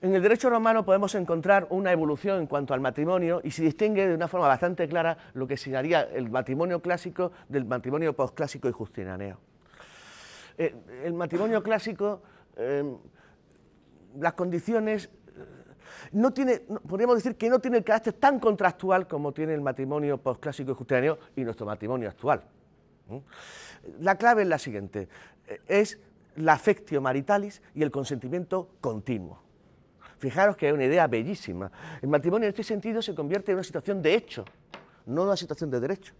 En 0.00 0.14
el 0.14 0.22
derecho 0.22 0.50
romano 0.50 0.84
podemos 0.84 1.14
encontrar 1.14 1.66
una 1.70 1.92
evolución 1.92 2.40
en 2.40 2.46
cuanto 2.46 2.74
al 2.74 2.80
matrimonio 2.80 3.40
y 3.44 3.50
se 3.50 3.62
distingue 3.62 4.06
de 4.06 4.14
una 4.14 4.28
forma 4.28 4.48
bastante 4.48 4.88
clara 4.88 5.16
lo 5.34 5.46
que 5.46 5.56
señalaría 5.56 6.02
el 6.02 6.28
matrimonio 6.28 6.82
clásico 6.82 7.32
del 7.48 7.64
matrimonio 7.64 8.12
posclásico 8.12 8.68
y 8.68 8.72
justinianeo. 8.72 9.38
Eh, 10.58 10.74
el 11.04 11.14
matrimonio 11.14 11.62
clásico, 11.62 12.20
em, 12.56 12.96
las 14.18 14.34
condiciones, 14.34 15.06
eh, 15.06 15.10
no 16.12 16.32
tiene, 16.32 16.60
podríamos 16.60 17.16
decir 17.16 17.36
que 17.36 17.48
no 17.48 17.58
tiene 17.58 17.78
el 17.78 17.84
carácter 17.84 18.14
tan 18.14 18.38
contractual 18.38 19.06
como 19.06 19.32
tiene 19.32 19.54
el 19.54 19.60
matrimonio 19.60 20.18
posclásico 20.18 20.72
y 20.72 20.74
justinianeo 20.74 21.18
y 21.36 21.44
nuestro 21.44 21.66
matrimonio 21.66 22.08
actual. 22.08 22.42
La 24.00 24.16
clave 24.16 24.42
es 24.42 24.48
la 24.48 24.58
siguiente, 24.58 25.08
eh, 25.46 25.60
es 25.66 25.98
la 26.36 26.54
affectio 26.54 27.00
maritalis 27.00 27.62
y 27.74 27.82
el 27.82 27.90
consentimiento 27.90 28.70
continuo. 28.80 29.42
Fijaros 30.18 30.56
que 30.56 30.68
es 30.68 30.72
una 30.72 30.84
idea 30.84 31.06
bellísima. 31.08 31.70
El 32.00 32.08
matrimonio 32.08 32.46
en 32.46 32.50
este 32.50 32.62
sentido 32.62 33.02
se 33.02 33.14
convierte 33.14 33.50
en 33.50 33.56
una 33.56 33.64
situación 33.64 34.00
de 34.00 34.14
hecho, 34.14 34.44
no 35.06 35.24
una 35.24 35.36
situación 35.36 35.70
de 35.70 35.80
derecho. 35.80 36.14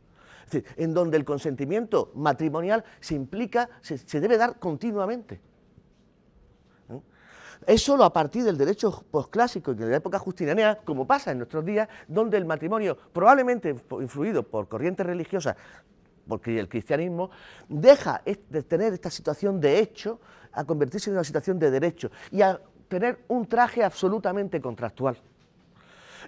Es 0.45 0.51
decir, 0.51 0.75
en 0.77 0.93
donde 0.93 1.17
el 1.17 1.25
consentimiento 1.25 2.11
matrimonial 2.15 2.85
se 3.01 3.15
implica, 3.15 3.71
se, 3.81 4.21
debe 4.21 4.37
dar 4.37 4.59
continuamente. 4.59 5.41
Es 7.67 7.83
solo 7.83 8.05
a 8.05 8.13
partir 8.13 8.43
del 8.43 8.59
derecho 8.59 9.05
posclásico 9.11 9.73
y 9.73 9.75
de 9.77 9.87
la 9.87 9.97
época 9.97 10.19
justinianea, 10.19 10.81
como 10.85 11.07
pasa 11.07 11.31
en 11.31 11.39
nuestros 11.39 11.65
días, 11.65 11.89
donde 12.09 12.37
el 12.37 12.45
matrimonio, 12.45 12.97
probablemente 13.13 13.75
influido 14.01 14.43
por 14.43 14.69
corrientes 14.69 15.07
religiosas, 15.07 15.57
porque 16.27 16.59
el 16.59 16.69
cristianismo 16.69 17.31
deja 17.69 18.23
de 18.25 18.63
tener 18.63 18.93
esta 18.93 19.11
situación 19.11 19.61
de 19.61 19.79
hecho 19.79 20.21
a 20.53 20.65
convertirse 20.65 21.11
en 21.11 21.15
una 21.15 21.25
situación 21.25 21.59
de 21.59 21.71
derecho 21.71 22.11
y 22.31 22.43
a 22.43 22.61
tener 22.89 23.21
un 23.29 23.47
traje 23.47 23.85
absolutamente 23.85 24.61
contractual, 24.61 25.17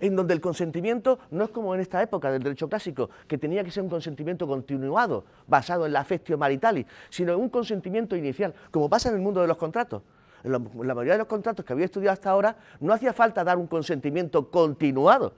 en 0.01 0.15
donde 0.15 0.35
el 0.35 0.41
consentimiento 0.41 1.19
no 1.31 1.45
es 1.45 1.51
como 1.51 1.75
en 1.75 1.81
esta 1.81 2.01
época 2.01 2.31
del 2.31 2.43
derecho 2.43 2.69
clásico, 2.69 3.11
que 3.27 3.39
tenía 3.39 3.65
que 3.65 3.73
ser 3.73 3.83
un 3.83 3.91
consentimiento 3.91 4.47
continuado, 4.47 5.25
basado 5.49 5.85
en 5.85 5.93
la 5.93 6.01
affectio 6.01 6.39
maritali, 6.39 6.87
sino 7.11 7.37
un 7.37 7.49
consentimiento 7.49 8.15
inicial, 8.15 8.55
como 8.71 8.89
pasa 8.89 9.09
en 9.09 9.17
el 9.17 9.21
mundo 9.21 9.41
de 9.41 9.49
los 9.49 9.57
contratos. 9.57 10.03
En 10.45 10.53
la, 10.53 10.59
mayoría 10.59 11.15
de 11.15 11.19
los 11.19 11.27
contratos 11.27 11.65
que 11.65 11.73
había 11.73 11.87
estudiado 11.87 12.13
hasta 12.13 12.31
ahora, 12.31 12.57
no 12.81 12.93
hacía 12.93 13.13
falta 13.13 13.43
dar 13.43 13.57
un 13.57 13.67
consentimiento 13.67 14.51
continuado. 14.51 15.33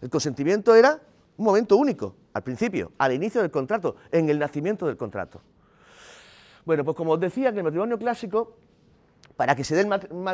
El 0.00 0.08
consentimiento 0.08 0.74
era 0.74 1.00
un 1.36 1.44
momento 1.44 1.76
único, 1.76 2.14
al 2.32 2.42
principio, 2.42 2.92
al 2.98 3.12
inicio 3.12 3.42
del 3.42 3.50
contrato, 3.50 3.96
en 4.12 4.30
el 4.30 4.38
nacimiento 4.38 4.86
del 4.86 4.96
contrato. 4.96 5.40
Bueno, 6.64 6.84
pues 6.84 6.96
como 6.96 7.12
os 7.12 7.20
decía, 7.20 7.48
en 7.48 7.58
el 7.58 7.64
matrimonio 7.64 7.98
clásico 7.98 8.56
para 9.36 9.56
que 9.56 9.64
se 9.64 9.74
dé 9.74 9.80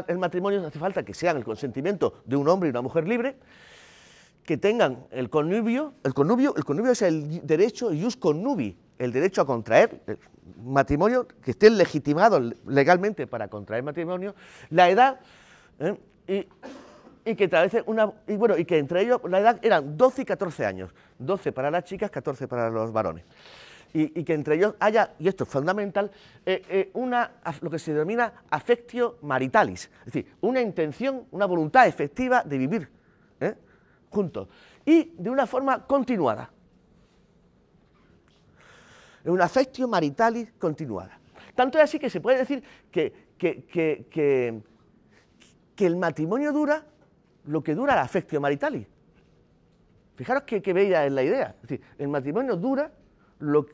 el 0.09 0.19
matrimonio 0.19 0.67
hace 0.67 0.79
falta 0.79 1.03
que 1.03 1.15
sean 1.15 1.37
el 1.37 1.45
consentimiento 1.45 2.23
de 2.27 2.37
un 2.37 2.49
hombre 2.49 2.69
y 2.69 2.71
una 2.71 2.83
mujer 2.83 3.09
libre, 3.09 3.37
que 4.45 4.57
tengan 4.57 5.07
el 5.11 5.31
connubio, 5.31 5.95
el 6.03 6.13
connubio, 6.13 6.55
el 6.57 6.65
connubio 6.65 6.93
es 6.93 7.03
el 7.03 7.47
derecho 7.47 7.93
ius 7.93 8.17
connubi, 8.17 8.77
el 9.01 9.13
derecho 9.13 9.43
a 9.43 9.47
contraer 9.47 10.01
matrimonio, 10.63 11.27
que 11.43 11.53
estén 11.53 11.77
legitimados 11.77 12.55
legalmente 12.67 13.27
para 13.27 13.49
contraer 13.49 13.83
matrimonio, 13.83 14.35
la 14.71 14.91
edad, 14.91 15.21
¿eh? 15.79 16.47
y, 17.25 17.35
que 17.35 17.83
una, 17.87 18.13
y 18.29 18.37
bueno, 18.37 18.57
y 18.57 18.65
que 18.65 18.79
entre 18.79 19.03
ellos 19.03 19.21
la 19.29 19.41
edad 19.41 19.59
eran 19.63 19.97
12 19.97 20.23
y 20.23 20.25
14 20.25 20.67
años, 20.67 20.91
12 21.19 21.53
para 21.53 21.71
las 21.71 21.85
chicas, 21.85 22.11
14 22.11 22.47
para 22.47 22.71
los 22.71 22.93
varones 22.93 23.25
y, 23.93 24.25
que 24.25 24.35
entre 24.35 24.57
ellos 24.57 24.75
haya, 24.79 25.15
y 25.19 25.29
esto 25.29 25.45
es 25.45 25.51
fundamental, 25.51 26.11
eh, 26.47 26.63
eh, 26.69 26.91
una, 26.95 27.33
lo 27.61 27.71
que 27.71 27.79
se 27.79 27.93
denomina 27.93 28.33
affectio 28.51 29.19
maritalis, 29.23 29.91
es 30.01 30.13
decir, 30.13 30.35
una 30.41 30.61
intención, 30.61 31.27
una 31.33 31.47
voluntad 31.47 31.87
efectiva 31.87 32.43
de 32.45 32.59
vivir 32.59 32.89
¿eh? 33.41 33.55
juntos 34.11 34.49
y 34.85 35.15
de 35.19 35.31
una 35.31 35.47
forma 35.47 35.87
continuada. 35.87 36.51
Una 39.25 39.45
affectio 39.45 39.87
maritalis 39.89 40.53
continuada. 40.59 41.19
Tanto 41.55 41.79
es 41.79 41.85
así 41.85 41.99
que 41.99 42.09
se 42.09 42.21
puede 42.21 42.39
decir 42.39 42.63
que, 42.91 43.29
que, 43.37 44.63
el 45.79 45.97
matrimonio 45.97 46.53
dura 46.53 46.85
lo 47.47 47.63
que 47.63 47.75
dura 47.75 47.95
la 47.95 48.03
affectio 48.03 48.41
maritalis. 48.41 48.87
Fijaros 50.15 50.43
qué, 50.45 50.73
bella 50.73 51.07
es 51.07 51.13
la 51.13 51.23
idea. 51.23 51.55
Es 51.57 51.63
decir, 51.63 51.81
el 51.99 52.09
matrimonio 52.09 52.57
dura 52.57 52.93
lo, 53.39 53.67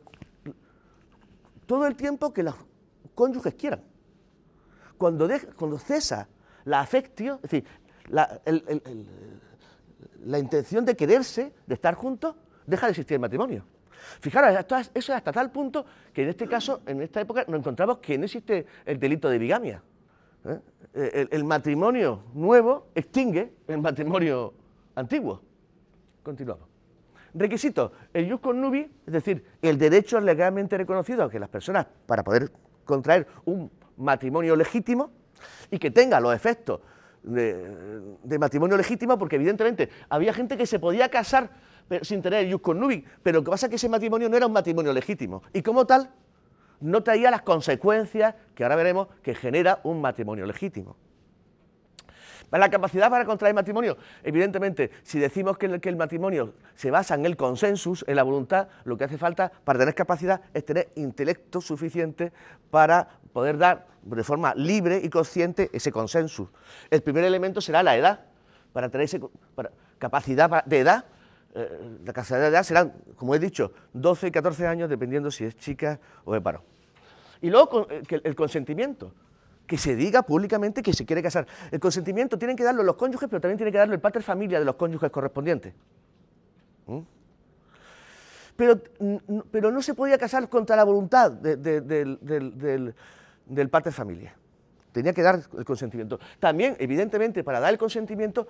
todo 1.66 1.86
el 1.86 1.96
tiempo 1.96 2.32
que 2.32 2.44
los 2.44 2.54
cónyuges 3.14 3.54
quieran. 3.54 3.82
Cuando, 4.96 5.28
cesa 5.78 6.28
la 6.64 6.80
afectio, 6.80 7.40
es 7.42 7.50
decir, 7.50 7.64
la, 8.08 8.40
intención 10.38 10.84
de 10.84 10.96
quererse, 10.96 11.52
de 11.66 11.74
estar 11.74 11.94
juntos, 11.94 12.36
deja 12.66 12.86
de 12.86 12.92
existir 12.92 13.16
el 13.16 13.20
matrimonio. 13.20 13.64
Fijaros, 14.20 14.64
eso 14.94 14.94
es 14.94 15.10
hasta 15.10 15.32
tal 15.32 15.50
punto 15.50 15.84
que 16.12 16.22
en 16.22 16.28
este 16.30 16.46
caso, 16.46 16.82
en 16.86 17.02
esta 17.02 17.20
época, 17.20 17.44
nos 17.48 17.60
encontramos 17.60 17.98
que 17.98 18.18
no 18.18 18.24
existe 18.24 18.66
el 18.84 18.98
delito 18.98 19.28
de 19.28 19.38
bigamia. 19.38 19.82
¿eh? 20.44 21.28
El, 21.30 21.44
matrimonio 21.44 22.24
nuevo 22.34 22.88
extingue 22.94 23.52
el 23.68 23.78
matrimonio 23.78 24.54
antiguo. 24.94 25.42
Continuamos. 26.22 26.68
Requisito, 27.34 27.92
el 28.14 28.30
jus 28.30 28.40
connubi, 28.40 28.90
es 29.06 29.12
decir, 29.12 29.44
el 29.60 29.78
derecho 29.78 30.20
legalmente 30.20 30.78
reconocido 30.78 31.24
a 31.24 31.30
que 31.30 31.38
las 31.38 31.50
personas, 31.50 31.86
para 32.06 32.24
poder 32.24 32.50
contraer 32.84 33.26
un 33.44 33.70
matrimonio 33.98 34.56
legítimo 34.56 35.10
y 35.70 35.78
que 35.78 35.90
tenga 35.90 36.18
los 36.18 36.34
efectos 36.34 36.80
de, 37.22 38.38
matrimonio 38.38 38.76
legítimo, 38.76 39.18
porque 39.18 39.36
evidentemente 39.36 39.90
había 40.08 40.32
gente 40.32 40.56
que 40.56 40.66
se 40.66 40.78
podía 40.78 41.10
casar 41.10 41.50
sin 42.02 42.22
tener 42.22 42.50
jus 42.50 42.60
connubi, 42.60 43.04
pero 43.22 43.38
lo 43.38 43.44
que 43.44 43.50
pasa 43.50 43.66
es 43.66 43.70
que 43.70 43.76
ese 43.76 43.88
matrimonio 43.88 44.28
no 44.28 44.36
era 44.36 44.46
un 44.46 44.52
matrimonio 44.52 44.92
legítimo 44.92 45.42
y 45.52 45.62
como 45.62 45.86
tal 45.86 46.10
no 46.80 47.02
traía 47.02 47.30
las 47.30 47.42
consecuencias 47.42 48.34
que 48.54 48.64
ahora 48.64 48.76
veremos 48.76 49.08
que 49.22 49.34
genera 49.34 49.80
un 49.84 50.00
matrimonio 50.00 50.46
legítimo. 50.46 50.96
La 52.50 52.70
capacidad 52.70 53.10
para 53.10 53.24
contraer 53.24 53.54
matrimonio, 53.54 53.98
evidentemente, 54.22 54.90
si 55.02 55.18
decimos 55.18 55.58
que 55.58 55.66
el, 55.66 55.96
matrimonio 55.96 56.54
se 56.74 56.90
basa 56.90 57.14
en 57.14 57.26
el 57.26 57.36
consensus, 57.36 58.04
en 58.06 58.16
la 58.16 58.22
voluntad, 58.22 58.68
lo 58.84 58.96
que 58.96 59.04
hace 59.04 59.18
falta 59.18 59.50
para 59.64 59.78
tener 59.78 59.94
capacidad 59.94 60.40
es 60.54 60.64
tener 60.64 60.90
intelecto 60.94 61.60
suficiente 61.60 62.32
para 62.70 63.08
poder 63.32 63.58
dar 63.58 63.86
de 64.02 64.22
forma 64.22 64.54
libre 64.54 65.00
y 65.02 65.10
consciente 65.10 65.70
ese 65.72 65.90
consensus. 65.90 66.48
El 66.88 67.02
primer 67.02 67.24
elemento 67.24 67.60
será 67.60 67.82
la 67.82 67.96
edad, 67.96 68.20
para 68.72 68.88
tener 68.90 69.06
esa 69.06 69.18
capacidad 69.98 70.64
de 70.64 70.78
edad, 70.78 71.04
eh, 71.56 71.98
la 72.04 72.12
capacidad 72.12 72.40
de 72.40 72.48
edad 72.48 72.62
serán, 72.62 72.92
como 73.16 73.34
he 73.34 73.38
dicho, 73.38 73.72
12 73.94 74.28
y 74.28 74.30
14 74.30 74.66
años, 74.66 74.90
dependiendo 74.90 75.30
si 75.30 75.44
es 75.44 75.56
chica 75.56 75.98
o 76.24 76.34
de 76.34 76.40
paro. 76.40 76.62
Y 77.40 77.50
luego 77.50 77.86
eh, 77.90 78.02
el 78.22 78.34
consentimiento 78.34 79.12
que 79.66 79.78
se 79.78 79.96
diga 79.96 80.22
públicamente 80.22 80.82
que 80.82 80.92
se 80.92 81.04
quiere 81.04 81.22
casar. 81.22 81.46
El 81.70 81.80
consentimiento 81.80 82.38
tienen 82.38 82.56
que 82.56 82.64
darlo 82.64 82.82
los 82.82 82.96
cónyuges, 82.96 83.28
pero 83.28 83.40
también 83.40 83.56
tiene 83.56 83.72
que 83.72 83.78
darlo 83.78 83.94
el 83.94 84.00
pater 84.00 84.22
familia 84.22 84.58
de 84.58 84.64
los 84.64 84.76
cónyuges 84.76 85.10
correspondientes. 85.10 85.74
¿Mm? 86.86 87.00
Pero, 88.56 88.80
pero, 89.50 89.70
no 89.70 89.82
se 89.82 89.92
podía 89.92 90.16
casar 90.16 90.48
contra 90.48 90.76
la 90.76 90.84
voluntad 90.84 91.30
del, 91.30 92.94
del, 93.46 93.68
pater 93.68 93.92
familia. 93.92 94.34
Tenía 94.92 95.12
que 95.12 95.20
dar 95.20 95.42
el 95.58 95.64
consentimiento. 95.64 96.18
También, 96.40 96.74
evidentemente, 96.78 97.44
para 97.44 97.60
dar 97.60 97.70
el 97.70 97.78
consentimiento, 97.78 98.48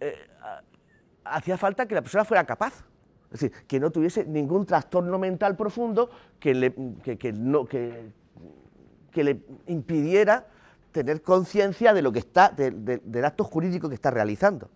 eh, 0.00 0.16
hacía 1.24 1.56
falta 1.56 1.86
que 1.86 1.94
la 1.94 2.02
persona 2.02 2.24
fuera 2.24 2.44
capaz. 2.44 2.84
Es 3.32 3.40
decir, 3.40 3.52
que 3.66 3.78
no 3.78 3.90
tuviese 3.90 4.24
ningún 4.24 4.66
trastorno 4.66 5.18
mental 5.18 5.56
profundo 5.56 6.10
que, 6.40 6.52
le, 6.54 6.74
impidiera 9.68 10.46
tener 10.90 11.22
conciencia 11.22 11.94
de 11.94 12.02
lo 12.02 12.10
que 12.10 12.18
está, 12.18 12.48
del 12.48 13.24
acto 13.24 13.44
jurídico 13.44 13.88
que 13.88 13.94
está 13.94 14.10
realizando. 14.10 14.68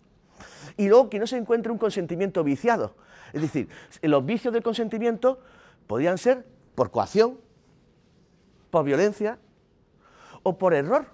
Y 0.77 0.87
luego 0.87 1.09
que 1.09 1.19
no 1.19 1.27
se 1.27 1.37
encuentre 1.37 1.71
un 1.71 1.77
consentimiento 1.77 2.43
viciado. 2.43 2.95
Es 3.33 3.41
decir, 3.41 3.67
los 4.01 4.25
vicios 4.25 4.53
del 4.53 4.63
consentimiento 4.63 5.39
podían 5.87 6.17
ser 6.17 6.45
por 6.75 6.91
coacción, 6.91 7.37
por 8.69 8.85
violencia 8.85 9.37
o 10.43 10.57
por 10.57 10.73
error. 10.73 11.07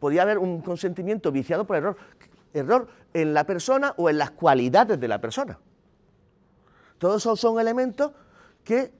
Podía 0.00 0.22
haber 0.22 0.36
un 0.36 0.60
consentimiento 0.60 1.32
viciado 1.32 1.66
por 1.66 1.76
error. 1.76 1.96
Error 2.54 2.88
en 3.12 3.34
la 3.34 3.44
persona 3.44 3.94
o 3.96 4.08
en 4.08 4.18
las 4.18 4.30
cualidades 4.30 4.98
de 4.98 5.08
la 5.08 5.20
persona. 5.20 5.58
Todos 6.98 7.22
esos 7.22 7.38
son 7.38 7.60
elementos 7.60 8.12
que 8.62 8.92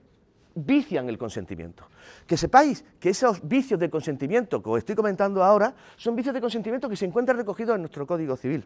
vician 0.53 1.09
el 1.09 1.17
consentimiento. 1.17 1.87
Que 2.27 2.37
sepáis 2.37 2.83
que 2.99 3.09
esos 3.09 3.47
vicios 3.47 3.79
de 3.79 3.89
consentimiento 3.89 4.61
que 4.61 4.69
os 4.69 4.77
estoy 4.77 4.95
comentando 4.95 5.43
ahora 5.43 5.73
son 5.97 6.15
vicios 6.15 6.33
de 6.33 6.41
consentimiento 6.41 6.87
que 6.89 6.95
se 6.95 7.05
encuentran 7.05 7.37
recogidos 7.37 7.75
en 7.75 7.81
nuestro 7.81 8.05
Código 8.05 8.35
Civil. 8.37 8.65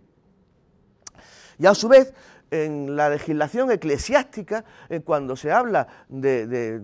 Y 1.57 1.65
a 1.65 1.73
su 1.75 1.89
vez, 1.89 2.13
en 2.51 2.95
la 2.95 3.09
legislación 3.09 3.69
eclesiástica, 3.71 4.63
eh, 4.87 5.01
cuando 5.01 5.35
se 5.35 5.51
habla 5.51 5.87
de, 6.07 6.81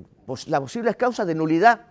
las 0.47 0.59
posibles 0.59 0.95
causas 0.95 1.25
de 1.25 1.35
nulidad 1.35 1.81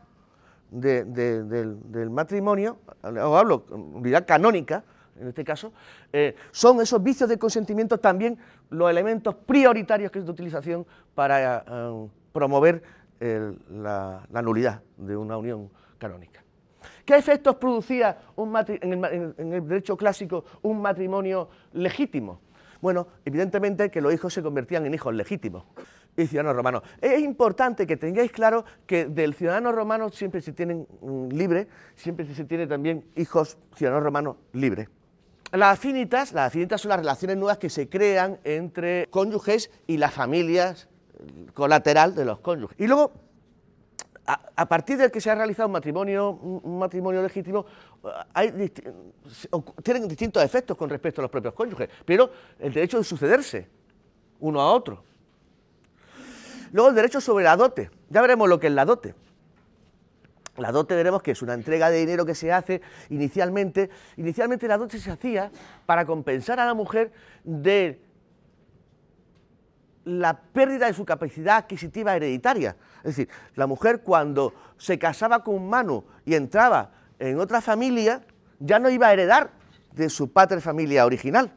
del, 0.71 2.11
matrimonio, 2.11 2.79
o 3.03 3.37
hablo 3.37 3.65
nulidad 3.71 4.27
canónica, 4.27 4.85
en 5.21 5.29
este 5.29 5.45
caso, 5.45 5.73
eh, 6.13 6.35
son 6.51 6.81
esos 6.81 7.03
vicios 7.03 7.29
de 7.29 7.39
consentimiento 7.39 7.99
también 7.99 8.39
los 8.71 8.91
elementos 8.91 9.35
prioritarios 9.35 10.11
que 10.11 10.19
es 10.19 10.25
de 10.25 10.31
utilización 10.31 10.87
para 11.15 11.65
eh, 11.67 12.09
promover 12.33 12.83
la, 13.21 14.27
nulidad 14.43 14.83
de 14.97 15.17
una 15.17 15.39
unión 15.39 15.71
canónica. 15.99 16.43
¿Qué 17.05 17.17
efectos 17.17 17.57
producía 17.57 18.19
en, 18.37 19.05
el, 19.53 19.69
derecho 19.69 19.97
clásico 19.97 20.45
un 20.63 20.83
matrimonio 20.83 21.49
legítimo? 21.73 22.41
Bueno, 22.83 23.09
evidentemente 23.25 23.91
que 23.91 24.03
los 24.03 24.13
hijos 24.13 24.35
se 24.35 24.43
convertían 24.43 24.85
en 24.85 24.93
hijos 24.93 25.15
legítimos 25.15 25.65
y 26.17 26.27
ciudadanos 26.27 26.57
romanos. 26.57 26.83
Es 27.01 27.21
importante 27.21 27.87
que 27.87 27.97
tengáis 27.97 28.31
claro 28.31 28.65
que 28.87 29.07
del 29.07 29.35
ciudadano 29.35 29.73
romano 29.73 30.11
siempre 30.11 30.41
se 30.41 30.53
tienen 30.53 30.87
mm, 31.01 31.29
libre, 31.29 31.69
siempre 31.95 32.27
se 32.27 32.45
tiene 32.45 32.67
también 32.67 33.05
hijos 33.17 33.59
ciudadanos 33.75 34.05
romanos 34.05 34.37
libres. 34.53 34.89
Las 35.55 35.79
afinitas, 35.79 36.33
las 36.33 36.49
afinitas 36.49 36.81
son 36.81 36.89
las 36.89 36.99
relaciones 36.99 37.37
nuevas 37.37 37.59
que 37.59 37.71
se 37.71 37.89
crean 37.89 38.41
entre 38.43 39.07
cónyuges 39.09 39.71
y 39.87 39.99
las 39.99 40.13
familias 40.13 40.89
colateral 41.55 42.13
de 42.17 42.25
los 42.25 42.41
cónyuges. 42.41 42.77
Y 42.81 42.89
luego, 42.89 43.13
a, 44.27 44.67
partir 44.67 44.97
del 44.97 45.13
que 45.13 45.21
se 45.21 45.31
ha 45.31 45.37
realizado 45.37 45.69
un 45.69 45.73
matrimonio, 45.75 46.31
un 46.31 46.79
matrimonio 46.79 47.23
legítimo, 47.23 47.67
hay, 48.33 48.73
tienen 49.85 50.09
distintos 50.09 50.43
efectos 50.43 50.77
con 50.77 50.91
respecto 50.91 51.21
a 51.21 51.23
los 51.23 51.31
propios 51.31 51.55
cónyuges, 51.55 51.89
pero 52.05 52.33
el 52.59 52.73
derecho 52.73 52.99
de 52.99 53.05
sucederse 53.05 53.69
uno 54.41 54.61
a 54.61 54.73
otro. 54.73 55.05
Luego 56.73 56.89
el 56.89 56.97
derecho 56.97 57.21
sobre 57.21 57.45
la 57.45 57.57
dote. 57.57 57.93
Ya 58.11 58.21
veremos 58.21 58.49
lo 58.49 58.59
que 58.59 58.67
es 58.67 58.73
la 58.73 58.85
dote. 58.85 59.15
La 60.57 60.71
dote 60.71 60.95
veremos 60.95 61.23
que 61.23 61.33
es 61.33 61.43
una 61.43 61.55
entrega 61.55 61.91
de 61.91 61.99
dinero 61.99 62.25
que 62.25 62.35
se 62.35 62.53
hace 62.53 62.81
inicialmente. 63.11 63.91
Inicialmente 64.17 64.69
la 64.69 64.79
dote 64.79 64.99
se 64.99 65.11
hacía 65.11 65.51
para 65.85 66.05
compensar 66.05 66.61
a 66.61 66.67
la 66.67 66.75
mujer 66.75 67.13
de 67.43 68.01
la 70.05 70.39
pérdida 70.39 70.87
de 70.87 70.95
su 70.95 71.05
capacidad 71.05 71.57
adquisitiva 71.57 72.15
hereditaria. 72.15 72.77
Es 72.99 73.17
decir, 73.17 73.29
la 73.55 73.67
mujer 73.67 74.03
cuando 74.03 74.55
se 74.77 74.99
casaba 74.99 75.43
con 75.43 75.57
un 75.57 75.69
mano 75.69 76.05
y 76.25 76.35
entraba 76.35 76.93
en 77.19 77.39
otra 77.41 77.61
familia, 77.61 78.23
ya 78.61 78.79
no 78.79 78.91
iba 78.91 79.09
a 79.09 79.13
heredar 79.13 79.51
de 79.93 80.09
su 80.09 80.31
padre 80.33 80.61
familia 80.61 81.07
original. 81.07 81.53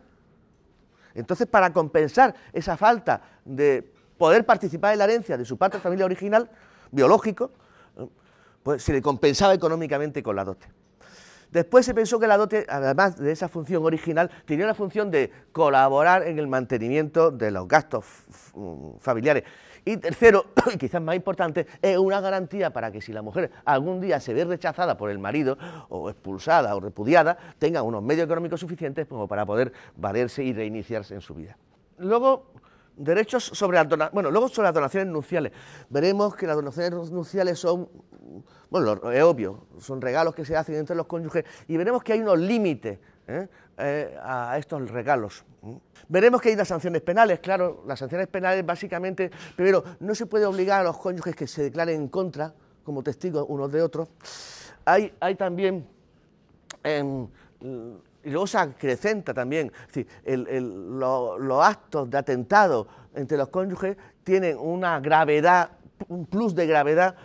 Entonces, 1.14 1.48
para 1.48 1.74
compensar 1.74 2.36
esa 2.54 2.78
falta 2.78 3.22
de 3.44 3.92
poder 4.18 4.46
participar 4.46 4.94
en 4.94 5.00
la 5.00 5.06
herencia 5.06 5.38
de 5.38 5.46
su 5.46 5.58
padre 5.58 5.80
familia 5.80 6.06
original, 6.06 6.50
biológico, 6.92 7.52
pues 8.68 8.84
se 8.84 8.92
le 8.92 9.02
compensaba 9.02 9.54
económicamente 9.54 10.22
con 10.22 10.36
la 10.36 10.44
dote. 10.44 10.68
Después 11.52 11.86
se 11.86 11.94
pensó 11.94 12.20
que 12.20 12.28
la 12.28 12.36
dote, 12.36 12.66
además 12.68 13.18
de 13.18 13.32
esa 13.32 13.48
función 13.48 13.86
original, 13.86 14.30
tenía 14.44 14.66
la 14.66 14.74
función 14.74 15.10
de 15.10 15.32
colaborar 15.54 16.28
en 16.28 16.38
el 16.38 16.48
mantenimiento 16.48 17.32
de 17.32 17.50
los 17.50 17.66
gastos 17.66 18.04
familiares. 19.00 19.46
Y 19.86 19.96
tercero, 19.96 20.48
y 20.74 20.78
quizás 20.78 21.02
más 21.02 21.16
importante, 21.16 21.66
es 21.82 21.98
una 21.98 22.20
garantía 22.20 22.74
para 22.74 22.92
que 22.92 23.00
si 23.00 23.14
la 23.14 23.22
mujer 23.22 23.52
algún 23.64 24.02
día 24.02 24.20
se 24.20 24.34
ve 24.34 24.44
rechazada 24.44 24.98
por 24.98 25.12
el 25.12 25.18
marido, 25.18 25.58
o 25.88 26.10
expulsada 26.10 26.76
o 26.76 26.82
repudiada, 26.82 27.38
tenga 27.60 27.82
unos 27.84 28.04
medios 28.04 28.26
económicos 28.26 28.60
suficientes 28.60 29.08
como 29.08 29.30
para 29.30 29.46
poder 29.46 29.72
valerse 29.96 30.44
y 30.44 30.52
reiniciarse 30.52 31.16
en 31.16 31.22
su 31.22 31.36
vida. 31.36 31.56
Luego, 32.00 32.52
derechos 32.98 33.46
sobre 33.46 33.78
las 33.78 34.12
bueno, 34.12 34.32
luego 34.32 34.50
sobre 34.50 34.68
las 34.68 34.74
donaciones 34.74 35.14
nupciales. 35.14 35.54
Veremos 35.90 36.36
que 36.36 36.48
las 36.48 36.56
donaciones 36.56 37.12
nupciales 37.12 37.60
son 37.60 37.88
bueno, 38.70 39.12
es 39.12 39.24
obvio, 39.24 39.66
son 39.80 40.02
regalos 40.02 40.36
que 40.36 40.46
se 40.46 40.56
hacen 40.56 40.76
entre 40.76 40.96
los 40.96 41.06
cónyuges 41.06 41.46
y 41.68 41.78
veremos 41.78 42.04
que 42.04 42.14
hay 42.14 42.22
unos 42.22 42.40
límites 42.40 43.00
¿eh? 43.28 43.48
Eh, 43.78 44.18
a 44.22 44.58
estos 44.58 44.90
regalos. 44.90 45.44
Veremos 46.08 46.42
que 46.42 46.50
hay 46.50 46.56
unas 46.56 46.68
sanciones 46.68 47.02
penales, 47.02 47.40
claro, 47.40 47.84
las 47.86 48.00
sanciones 48.00 48.28
penales 48.28 48.66
básicamente, 48.66 49.30
primero, 49.56 49.84
no 50.00 50.16
se 50.16 50.26
puede 50.26 50.46
obligar 50.46 50.82
a 50.82 50.84
los 50.86 50.98
cónyuges 50.98 51.36
que 51.36 51.48
se 51.48 51.64
declaren 51.64 52.02
en 52.02 52.08
contra 52.08 52.54
como 52.84 53.04
testigos 53.04 53.46
unos 53.48 53.72
de 53.72 53.82
otros. 53.82 54.10
Hay, 54.86 55.14
hay 55.20 55.36
también, 55.36 55.86
em, 56.84 57.28
y 58.24 58.30
luego 58.30 58.48
se 58.48 58.58
acrecenta 58.58 59.34
también, 59.34 59.72
los 60.26 61.66
actos 61.66 62.10
de 62.10 62.18
atentado 62.18 62.88
entre 63.14 63.38
los 63.38 63.50
cónyuges 63.50 63.98
tienen 64.24 64.58
una 64.58 65.00
gravedad, 65.00 65.72
un 66.08 66.26
plus 66.26 66.56
de 66.56 66.66
gravedad 66.68 67.16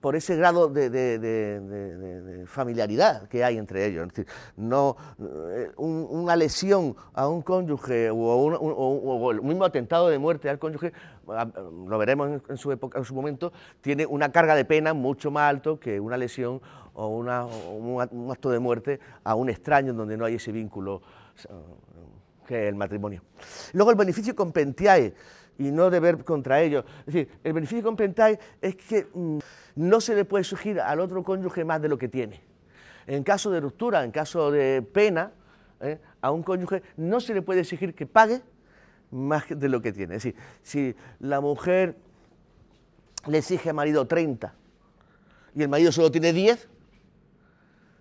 por 0.00 0.16
ese 0.16 0.36
grado 0.36 0.68
de, 0.68 2.44
familiaridad 2.46 3.28
que 3.28 3.44
hay 3.44 3.58
entre 3.58 3.86
ellos. 3.86 4.06
Es 4.06 4.14
decir, 4.14 4.26
no, 4.56 4.96
eh, 5.18 5.70
una 5.76 6.36
lesión 6.36 6.96
a 7.14 7.28
un 7.28 7.42
cónyuge 7.42 8.10
o, 8.10 9.30
el 9.30 9.42
mismo 9.42 9.64
atentado 9.64 10.08
de 10.08 10.18
muerte 10.18 10.48
al 10.48 10.58
cónyuge, 10.58 10.92
ah, 11.28 11.46
lo 11.86 11.98
veremos 11.98 12.40
en, 12.48 12.56
su 12.56 12.72
época, 12.72 12.98
en 12.98 13.04
su 13.04 13.14
momento, 13.14 13.52
tiene 13.80 14.06
una 14.06 14.32
carga 14.32 14.54
de 14.54 14.64
pena 14.64 14.94
mucho 14.94 15.30
más 15.30 15.48
alto 15.50 15.78
que 15.78 16.00
una 16.00 16.16
lesión 16.16 16.60
o, 16.94 17.08
una, 17.08 17.44
un 17.44 18.30
acto 18.30 18.50
de 18.50 18.58
muerte 18.58 19.00
a 19.24 19.34
un 19.34 19.48
extraño 19.48 19.92
donde 19.92 20.16
no 20.16 20.24
hay 20.24 20.34
ese 20.34 20.52
vínculo 20.52 21.02
el 22.50 22.74
matrimonio. 22.74 23.22
Luego 23.72 23.90
el 23.90 23.96
beneficio 23.96 24.34
compentiae 24.34 25.14
y 25.58 25.70
no 25.70 25.90
deber 25.90 26.24
contra 26.24 26.60
ellos. 26.62 26.84
Es 27.00 27.06
decir, 27.06 27.28
el 27.44 27.52
beneficio 27.52 27.84
compentiae 27.84 28.38
es 28.60 28.76
que 28.76 29.06
mm, 29.12 29.38
no 29.76 30.00
se 30.00 30.14
le 30.14 30.24
puede 30.24 30.42
exigir 30.42 30.80
al 30.80 31.00
otro 31.00 31.22
cónyuge 31.22 31.64
más 31.64 31.82
de 31.82 31.88
lo 31.88 31.98
que 31.98 32.08
tiene. 32.08 32.40
En 33.06 33.22
caso 33.22 33.50
de 33.50 33.60
ruptura, 33.60 34.04
en 34.04 34.10
caso 34.10 34.50
de 34.50 34.82
pena, 34.82 35.32
¿eh? 35.80 35.98
a 36.20 36.30
un 36.30 36.42
cónyuge 36.42 36.82
no 36.96 37.20
se 37.20 37.34
le 37.34 37.42
puede 37.42 37.60
exigir 37.60 37.94
que 37.94 38.06
pague 38.06 38.40
más 39.10 39.44
de 39.48 39.68
lo 39.68 39.82
que 39.82 39.92
tiene. 39.92 40.16
Es 40.16 40.22
decir, 40.22 40.40
si 40.62 40.94
la 41.18 41.40
mujer 41.40 41.96
le 43.26 43.38
exige 43.38 43.70
al 43.70 43.74
marido 43.74 44.06
30 44.06 44.54
y 45.54 45.62
el 45.62 45.68
marido 45.68 45.92
solo 45.92 46.10
tiene 46.10 46.32
10, 46.32 46.68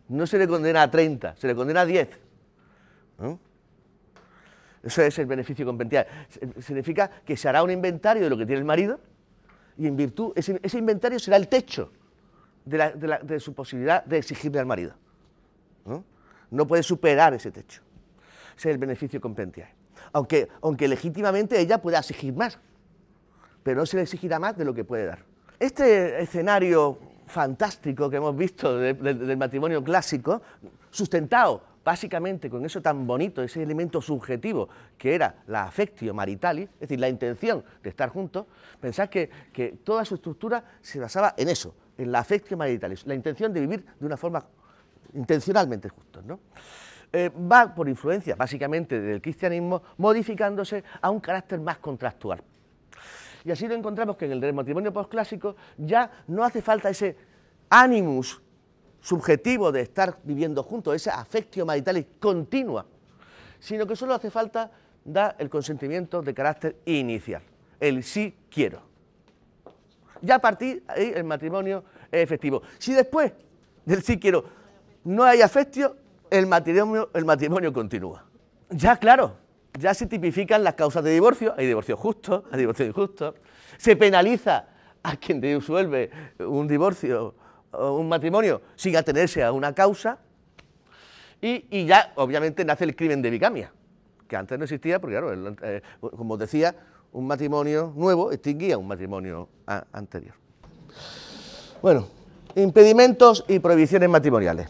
no 0.09 0.27
se 0.27 0.37
le 0.37 0.47
condena 0.47 0.83
a 0.83 0.91
30, 0.91 1.35
se 1.35 1.47
le 1.47 1.55
condena 1.55 1.81
a 1.81 1.85
10. 1.85 2.09
Eso 4.83 5.01
es 5.01 5.19
el 5.19 5.25
beneficio 5.25 5.65
competencial. 5.65 6.07
Significa 6.59 7.09
que 7.25 7.35
se 7.35 7.49
hará 7.49 7.63
un 7.63 7.71
inventario 7.71 8.23
de 8.23 8.29
lo 8.29 8.37
que 8.37 8.45
tiene 8.45 8.59
el 8.59 8.65
marido 8.65 8.99
y 9.77 9.87
en 9.87 9.95
virtud, 9.95 10.33
ese, 10.35 10.77
inventario 10.77 11.19
será 11.19 11.37
el 11.37 11.47
techo 11.47 11.91
de, 12.65 13.39
su 13.39 13.53
posibilidad 13.53 14.03
de 14.03 14.17
exigirle 14.17 14.59
al 14.59 14.65
marido. 14.65 14.93
¿no? 16.51 16.67
puede 16.67 16.83
superar 16.83 17.33
ese 17.33 17.51
techo. 17.51 17.81
Ese 18.57 18.69
es 18.69 18.73
el 18.73 18.77
beneficio 18.77 19.21
competencial. 19.21 19.69
Aunque, 20.11 20.49
aunque 20.61 20.87
legítimamente 20.87 21.59
ella 21.59 21.81
pueda 21.81 21.99
exigir 21.99 22.33
más, 22.33 22.59
pero 23.63 23.79
no 23.79 23.85
se 23.85 23.97
le 23.97 24.03
exigirá 24.03 24.39
más 24.39 24.57
de 24.57 24.65
lo 24.65 24.73
que 24.73 24.83
puede 24.83 25.05
dar. 25.05 25.19
Este 25.59 26.21
escenario 26.21 26.97
fantástico 27.27 28.09
que 28.09 28.17
hemos 28.17 28.35
visto 28.35 28.77
del 28.77 29.37
matrimonio 29.37 29.83
clásico, 29.83 30.41
sustentado 30.89 31.68
básicamente 31.83 32.49
con 32.49 32.65
eso 32.65 32.81
tan 32.81 33.05
bonito, 33.07 33.41
ese 33.41 33.63
elemento 33.63 34.01
subjetivo 34.01 34.69
que 34.97 35.15
era 35.15 35.43
la 35.47 35.63
afectio 35.63 36.13
maritalis, 36.13 36.69
es 36.73 36.79
decir, 36.81 36.99
la 36.99 37.09
intención 37.09 37.63
de 37.81 37.89
estar 37.89 38.09
juntos, 38.09 38.45
pensad 38.79 39.09
que, 39.09 39.29
toda 39.83 40.05
su 40.05 40.15
estructura 40.15 40.63
se 40.81 40.99
basaba 40.99 41.33
en 41.37 41.49
eso, 41.49 41.75
en 41.97 42.11
la 42.11 42.19
afectio 42.19 42.57
maritalis, 42.57 43.05
la 43.05 43.15
intención 43.15 43.53
de 43.53 43.61
vivir 43.61 43.85
de 43.99 44.05
una 44.05 44.17
forma 44.17 44.45
intencionalmente 45.13 45.89
justa. 45.89 46.21
¿no? 46.23 46.39
Eh, 47.11 47.29
va 47.29 47.73
por 47.73 47.89
influencia 47.89 48.35
básicamente 48.35 48.99
del 48.99 49.21
cristianismo, 49.21 49.81
modificándose 49.97 50.83
a 51.01 51.09
un 51.09 51.19
carácter 51.19 51.59
más 51.59 51.79
contractual. 51.79 52.43
Y 53.43 53.51
así 53.51 53.67
lo 53.67 53.73
encontramos 53.73 54.17
que 54.17 54.25
en 54.25 54.43
el 54.43 54.53
matrimonio 54.53 54.91
postclásico 54.91 55.55
ya 55.77 56.11
no 56.27 56.43
hace 56.43 56.61
falta 56.61 56.89
ese 56.89 57.15
animus 57.69 58.41
subjetivo 59.01 59.71
de 59.71 59.81
estar 59.81 60.17
viviendo 60.23 60.63
juntos, 60.63 60.95
esa 60.95 61.19
afectio 61.19 61.65
marital 61.65 62.05
continua, 62.19 62.85
sino 63.59 63.85
que 63.85 63.95
solo 63.95 64.13
hace 64.13 64.29
falta 64.29 64.71
dar 65.03 65.35
el 65.39 65.49
consentimiento 65.49 66.21
de 66.21 66.33
carácter 66.33 66.77
inicial, 66.85 67.41
el 67.79 68.03
sí 68.03 68.35
quiero. 68.49 68.81
Ya 70.21 70.35
a 70.35 70.39
partir 70.39 70.83
ahí 70.87 71.13
el 71.15 71.23
matrimonio 71.23 71.83
es 72.11 72.23
efectivo. 72.23 72.61
Si 72.77 72.93
después 72.93 73.31
del 73.85 74.03
sí 74.03 74.19
quiero 74.19 74.43
no 75.05 75.23
hay 75.23 75.41
afectio, 75.41 75.95
el 76.29 76.45
matrimonio, 76.45 77.09
el 77.13 77.25
matrimonio 77.25 77.73
continúa. 77.73 78.25
Ya 78.69 78.97
claro, 78.97 79.37
ya 79.77 79.93
se 79.93 80.05
tipifican 80.05 80.63
las 80.63 80.75
causas 80.75 81.03
de 81.03 81.11
divorcio, 81.11 81.53
hay 81.57 81.65
divorcio 81.65 81.95
justo, 81.97 82.43
hay 82.51 82.59
divorcio 82.59 82.85
injusto, 82.85 83.35
se 83.77 83.95
penaliza 83.95 84.67
a 85.01 85.15
quien 85.15 85.39
disuelve 85.39 86.11
un 86.39 86.67
divorcio 86.67 87.33
un 87.73 88.07
matrimonio 88.07 88.61
sin 88.75 88.95
atenerse 88.95 89.43
a 89.43 89.51
una 89.51 89.73
causa 89.73 90.17
y, 91.41 91.85
ya 91.85 92.11
obviamente 92.15 92.65
nace 92.65 92.83
el 92.83 92.95
crimen 92.95 93.21
de 93.21 93.29
bigamia, 93.29 93.71
que 94.27 94.35
antes 94.35 94.57
no 94.57 94.65
existía 94.65 94.99
porque 94.99 95.17
claro, 95.17 95.55
eh, 95.61 95.81
como 95.99 96.37
decía, 96.37 96.75
un 97.11 97.27
matrimonio 97.27 97.93
nuevo 97.95 98.31
extinguía 98.31 98.77
un 98.77 98.87
matrimonio 98.87 99.47
anterior. 99.93 100.35
Bueno, 101.81 102.07
impedimentos 102.55 103.45
y 103.47 103.59
prohibiciones 103.59 104.09
matrimoniales. 104.09 104.69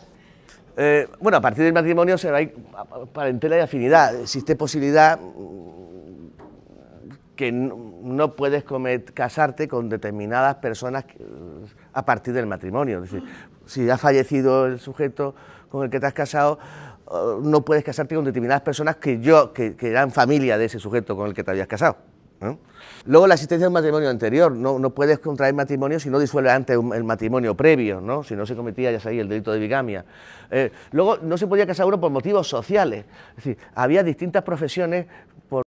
Eh, 0.77 1.07
bueno, 1.19 1.39
a 1.39 1.41
partir 1.41 1.63
del 1.65 1.73
matrimonio 1.73 2.17
se 2.17 2.31
va 2.31 2.38
a 2.38 2.41
ir 2.41 2.53
parentela 3.12 3.57
y 3.57 3.59
afinidad. 3.59 4.15
Existe 4.21 4.55
posibilidad 4.55 5.19
que 7.39 7.54
no, 7.54 8.36
puedes 8.36 8.65
casarte 9.13 9.69
con 9.69 9.88
determinadas 9.88 10.56
personas 10.56 11.06
a 11.93 12.04
partir 12.04 12.34
del 12.34 12.47
matrimonio. 12.47 13.02
Es 13.02 13.10
decir, 13.10 13.30
si 13.65 13.89
ha 13.89 13.97
fallecido 13.97 14.65
el 14.65 14.78
sujeto 14.78 15.36
con 15.69 15.86
el 15.86 15.89
que 15.89 16.02
te 16.02 16.06
has 16.06 16.13
casado, 16.13 16.60
eh, 17.10 17.13
no 17.41 17.63
puedes 17.63 17.86
casarte 17.86 18.15
con 18.15 18.25
determinadas 18.25 18.62
personas 18.62 18.97
que 18.97 19.21
yo, 19.21 19.54
que, 19.54 19.73
eran 19.80 20.12
familia 20.12 20.58
de 20.58 20.65
ese 20.65 20.80
sujeto 20.80 21.15
con 21.15 21.28
el 21.30 21.34
que 21.34 21.45
te 21.45 21.52
habías 21.52 21.67
casado. 21.67 21.95
Luego 23.06 23.25
la 23.25 23.36
existencia 23.36 23.63
de 23.63 23.67
un 23.69 23.73
matrimonio 23.73 24.10
anterior, 24.10 24.52
no, 24.52 24.89
puedes 24.89 25.19
contraer 25.19 25.54
matrimonio 25.54 25.97
si 25.97 26.10
no 26.10 26.19
disuelve 26.19 26.52
antes 26.52 26.78
el 26.93 27.04
matrimonio 27.06 27.56
previo, 27.56 28.02
¿no? 28.02 28.21
si 28.23 28.36
no 28.36 28.45
se 28.45 28.54
cometía 28.54 28.91
ya 28.91 28.99
sabéis 28.99 29.21
el 29.21 29.30
delito 29.30 29.54
de 29.54 29.60
bigamia. 29.60 30.04
Eh, 30.52 30.71
luego 30.91 31.19
no 31.21 31.38
se 31.38 31.47
podía 31.47 31.65
casar 31.65 31.86
uno 31.86 32.02
por 32.02 32.12
motivos 32.12 32.49
sociales, 32.49 33.06
es 33.30 33.36
decir, 33.38 33.58
había 33.75 34.04
distintas 34.04 34.43
profesiones 34.43 35.06